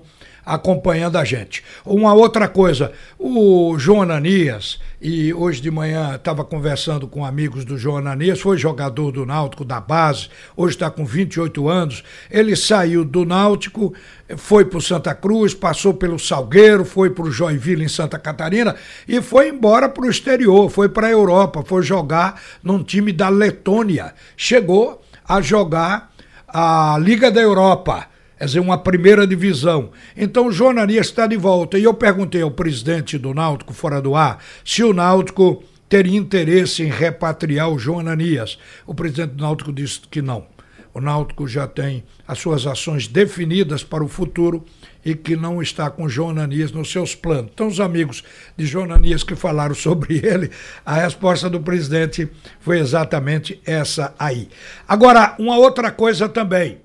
acompanhando 0.52 1.18
a 1.18 1.24
gente. 1.24 1.64
Uma 1.86 2.14
outra 2.14 2.46
coisa, 2.46 2.92
o 3.18 3.80
João 3.80 4.02
Ananias, 4.02 4.82
e 5.02 5.34
hoje 5.34 5.62
de 5.62 5.72
manhã 5.72 6.16
estava 6.16 6.44
conversando 6.44 7.08
com 7.08 7.24
amigos 7.24 7.64
do 7.64 7.78
João 7.78 7.98
Ananias, 7.98 8.42
foi 8.42 8.58
jogador 8.58 9.14
do 9.14 9.26
Náutico 9.26 9.64
da 9.64 9.80
base, 9.80 10.28
hoje 10.56 10.76
está 10.76 10.92
com 10.92 11.06
28 11.06 11.70
anos. 11.70 12.04
Ele 12.30 12.54
saiu 12.58 13.06
do 13.06 13.24
Náutico, 13.24 13.94
foi 14.36 14.66
para 14.66 14.78
o 14.78 14.82
Santa 14.82 15.16
Cruz, 15.16 15.54
passou 15.54 15.94
pelo 15.94 16.20
Salgueiro, 16.20 16.84
foi 16.84 17.10
para 17.10 17.24
o 17.24 17.32
Joinville 17.32 17.86
em 17.86 17.90
Santa 17.90 18.20
Catarina 18.20 18.76
e 19.08 19.22
foi 19.22 19.48
embora 19.48 19.88
para 19.88 20.04
o 20.04 20.10
exterior, 20.10 20.70
foi 20.70 20.90
para 20.90 21.08
a 21.08 21.12
Europa, 21.12 21.64
foi 21.66 21.82
jogar 21.82 22.42
num 22.62 22.84
time 22.84 23.14
da 23.14 23.30
Letônia. 23.30 24.14
Chegou 24.36 25.02
a 25.26 25.40
jogar 25.40 26.12
a 26.46 26.98
Liga 27.00 27.32
da 27.32 27.40
Europa 27.40 28.11
quer 28.42 28.46
dizer, 28.46 28.60
uma 28.60 28.78
primeira 28.80 29.28
divisão. 29.28 29.92
Então 30.18 30.48
o 30.48 30.52
Jonanias 30.52 31.06
está 31.06 31.28
de 31.28 31.38
volta. 31.38 31.78
E 31.78 31.84
eu 31.84 31.94
perguntei 31.94 32.42
ao 32.42 32.50
presidente 32.50 33.16
do 33.16 33.36
Náutico, 33.36 33.72
fora 33.72 34.02
do 34.02 34.16
ar, 34.16 34.44
se 34.66 34.84
o 34.84 34.92
Náutico 34.92 35.64
teria 35.88 36.18
interesse 36.18 36.82
em 36.82 36.88
repatriar 36.88 37.70
o 37.70 37.78
João 37.78 38.00
Ananias. 38.00 38.58
O 38.88 38.96
presidente 38.96 39.36
do 39.36 39.44
Náutico 39.44 39.72
disse 39.72 40.02
que 40.10 40.24
não. 40.24 40.48
o 40.92 41.00
Náutico 41.00 41.48
já 41.48 41.68
tem 41.68 42.04
as 42.28 42.40
suas 42.40 42.66
ações 42.66 43.08
definidas 43.08 43.84
para 43.84 44.04
o 44.04 44.08
futuro 44.08 44.66
e 45.06 45.14
que 45.14 45.36
não 45.36 45.62
está 45.62 45.92
com 45.92 46.10
João 46.10 46.32
Ananias 46.32 46.72
nos 46.72 46.92
seus 46.92 47.14
planos. 47.14 47.52
Então, 47.54 47.68
os 47.68 47.80
amigos 47.80 48.24
de 48.58 48.66
João 48.66 48.86
Ananias 48.86 49.24
que 49.24 49.36
falaram 49.36 49.76
sobre 49.76 50.18
ele, 50.18 50.50
a 50.84 50.96
resposta 50.96 51.48
do 51.48 51.60
presidente 51.60 52.28
foi 52.60 52.80
exatamente 52.80 53.62
essa 53.68 54.16
aí. 54.18 54.50
Agora, 54.88 55.36
uma 55.38 55.58
outra 55.58 55.92
coisa 55.92 56.28
também. 56.28 56.80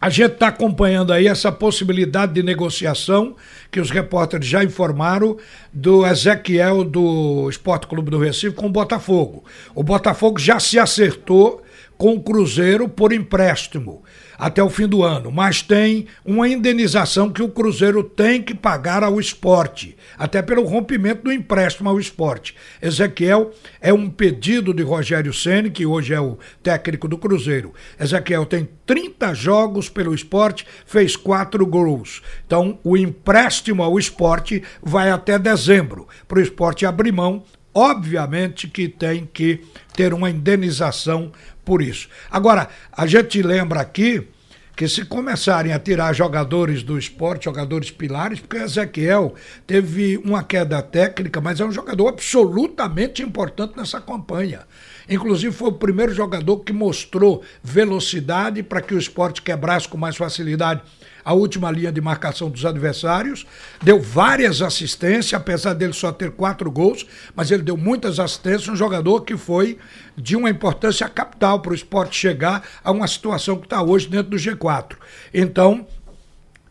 A 0.00 0.08
gente 0.10 0.34
está 0.34 0.46
acompanhando 0.46 1.12
aí 1.12 1.26
essa 1.26 1.50
possibilidade 1.50 2.32
de 2.32 2.42
negociação 2.42 3.34
que 3.70 3.80
os 3.80 3.90
repórteres 3.90 4.46
já 4.46 4.62
informaram 4.62 5.36
do 5.72 6.06
Ezequiel 6.06 6.84
do 6.84 7.48
Esporte 7.50 7.88
Clube 7.88 8.08
do 8.08 8.18
Recife 8.18 8.54
com 8.54 8.66
o 8.66 8.70
Botafogo. 8.70 9.42
O 9.74 9.82
Botafogo 9.82 10.38
já 10.38 10.60
se 10.60 10.78
acertou 10.78 11.62
com 11.96 12.14
o 12.14 12.22
Cruzeiro 12.22 12.88
por 12.88 13.12
empréstimo 13.12 14.04
até 14.38 14.62
o 14.62 14.70
fim 14.70 14.86
do 14.86 15.02
ano, 15.02 15.32
mas 15.32 15.60
tem 15.60 16.06
uma 16.24 16.48
indenização 16.48 17.30
que 17.30 17.42
o 17.42 17.48
Cruzeiro 17.48 18.04
tem 18.04 18.40
que 18.40 18.54
pagar 18.54 19.02
ao 19.02 19.18
esporte, 19.18 19.96
até 20.16 20.40
pelo 20.40 20.64
rompimento 20.64 21.24
do 21.24 21.32
empréstimo 21.32 21.88
ao 21.88 21.98
esporte. 21.98 22.54
Ezequiel 22.80 23.50
é 23.80 23.92
um 23.92 24.08
pedido 24.08 24.72
de 24.72 24.82
Rogério 24.82 25.32
Ceni, 25.32 25.70
que 25.70 25.84
hoje 25.84 26.14
é 26.14 26.20
o 26.20 26.38
técnico 26.62 27.08
do 27.08 27.18
Cruzeiro. 27.18 27.74
Ezequiel 27.98 28.46
tem 28.46 28.68
30 28.86 29.34
jogos 29.34 29.88
pelo 29.88 30.14
esporte, 30.14 30.64
fez 30.86 31.16
quatro 31.16 31.66
gols. 31.66 32.22
Então, 32.46 32.78
o 32.84 32.96
empréstimo 32.96 33.82
ao 33.82 33.98
esporte 33.98 34.62
vai 34.80 35.10
até 35.10 35.38
dezembro, 35.38 36.06
para 36.28 36.38
o 36.38 36.42
esporte 36.42 36.86
abrir 36.86 37.12
mão 37.12 37.42
obviamente 37.78 38.66
que 38.66 38.88
tem 38.88 39.24
que 39.32 39.60
ter 39.94 40.12
uma 40.12 40.28
indenização 40.28 41.30
por 41.64 41.80
isso. 41.80 42.08
Agora, 42.28 42.68
a 42.90 43.06
gente 43.06 43.40
lembra 43.40 43.80
aqui 43.80 44.26
que 44.74 44.88
se 44.88 45.04
começarem 45.04 45.72
a 45.72 45.78
tirar 45.78 46.12
jogadores 46.12 46.82
do 46.82 46.98
esporte, 46.98 47.44
jogadores 47.44 47.90
pilares, 47.90 48.40
porque 48.40 48.56
Ezequiel 48.58 49.34
teve 49.66 50.16
uma 50.18 50.42
queda 50.42 50.82
técnica, 50.82 51.40
mas 51.40 51.60
é 51.60 51.64
um 51.64 51.72
jogador 51.72 52.08
absolutamente 52.08 53.22
importante 53.22 53.76
nessa 53.76 54.00
campanha. 54.00 54.60
Inclusive 55.08 55.54
foi 55.54 55.68
o 55.68 55.72
primeiro 55.72 56.12
jogador 56.12 56.58
que 56.58 56.72
mostrou 56.72 57.42
velocidade 57.62 58.62
para 58.62 58.80
que 58.80 58.94
o 58.94 58.98
esporte 58.98 59.42
quebrasse 59.42 59.88
com 59.88 59.96
mais 59.96 60.16
facilidade 60.16 60.82
a 61.28 61.34
última 61.34 61.70
linha 61.70 61.92
de 61.92 62.00
marcação 62.00 62.48
dos 62.48 62.64
adversários, 62.64 63.46
deu 63.82 64.00
várias 64.00 64.62
assistências, 64.62 65.34
apesar 65.34 65.74
dele 65.74 65.92
só 65.92 66.10
ter 66.10 66.30
quatro 66.30 66.70
gols, 66.70 67.04
mas 67.36 67.50
ele 67.50 67.62
deu 67.62 67.76
muitas 67.76 68.18
assistências, 68.18 68.66
um 68.66 68.74
jogador 68.74 69.20
que 69.20 69.36
foi 69.36 69.76
de 70.16 70.34
uma 70.34 70.48
importância 70.48 71.06
capital 71.06 71.60
para 71.60 71.72
o 71.72 71.74
esporte 71.74 72.16
chegar 72.16 72.66
a 72.82 72.90
uma 72.90 73.06
situação 73.06 73.58
que 73.58 73.66
está 73.66 73.82
hoje 73.82 74.08
dentro 74.08 74.30
do 74.30 74.38
G4. 74.38 74.96
Então, 75.34 75.86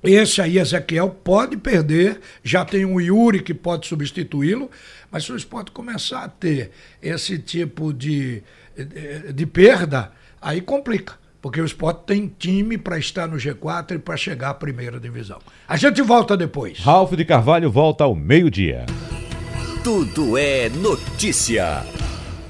esse 0.03 0.41
aí, 0.41 0.57
Ezequiel, 0.57 1.09
pode 1.09 1.57
perder, 1.57 2.19
já 2.43 2.63
tem 2.63 2.85
um 2.85 2.99
Yuri 2.99 3.41
que 3.41 3.53
pode 3.53 3.87
substituí-lo, 3.87 4.69
mas 5.11 5.23
se 5.23 5.31
o 5.31 5.37
esporte 5.37 5.71
começar 5.71 6.23
a 6.23 6.29
ter 6.29 6.71
esse 7.01 7.39
tipo 7.39 7.93
de, 7.93 8.43
de, 8.75 9.33
de 9.33 9.45
perda, 9.45 10.11
aí 10.41 10.61
complica 10.61 11.15
porque 11.41 11.61
o 11.61 11.65
esporte 11.65 12.01
tem 12.05 12.27
time 12.37 12.77
para 12.77 12.97
estar 12.97 13.27
no 13.27 13.37
G4 13.37 13.95
e 13.95 13.99
para 13.99 14.17
chegar 14.17 14.49
à 14.49 14.53
primeira 14.53 14.99
divisão. 14.99 15.39
A 15.67 15.77
gente 15.77 16.01
volta 16.01 16.35
depois. 16.35 16.79
Ralf 16.79 17.13
de 17.13 17.23
Carvalho 17.23 17.71
volta 17.71 18.03
ao 18.03 18.13
meio-dia. 18.13 18.85
Tudo 19.81 20.37
é 20.37 20.67
notícia. 20.67 21.85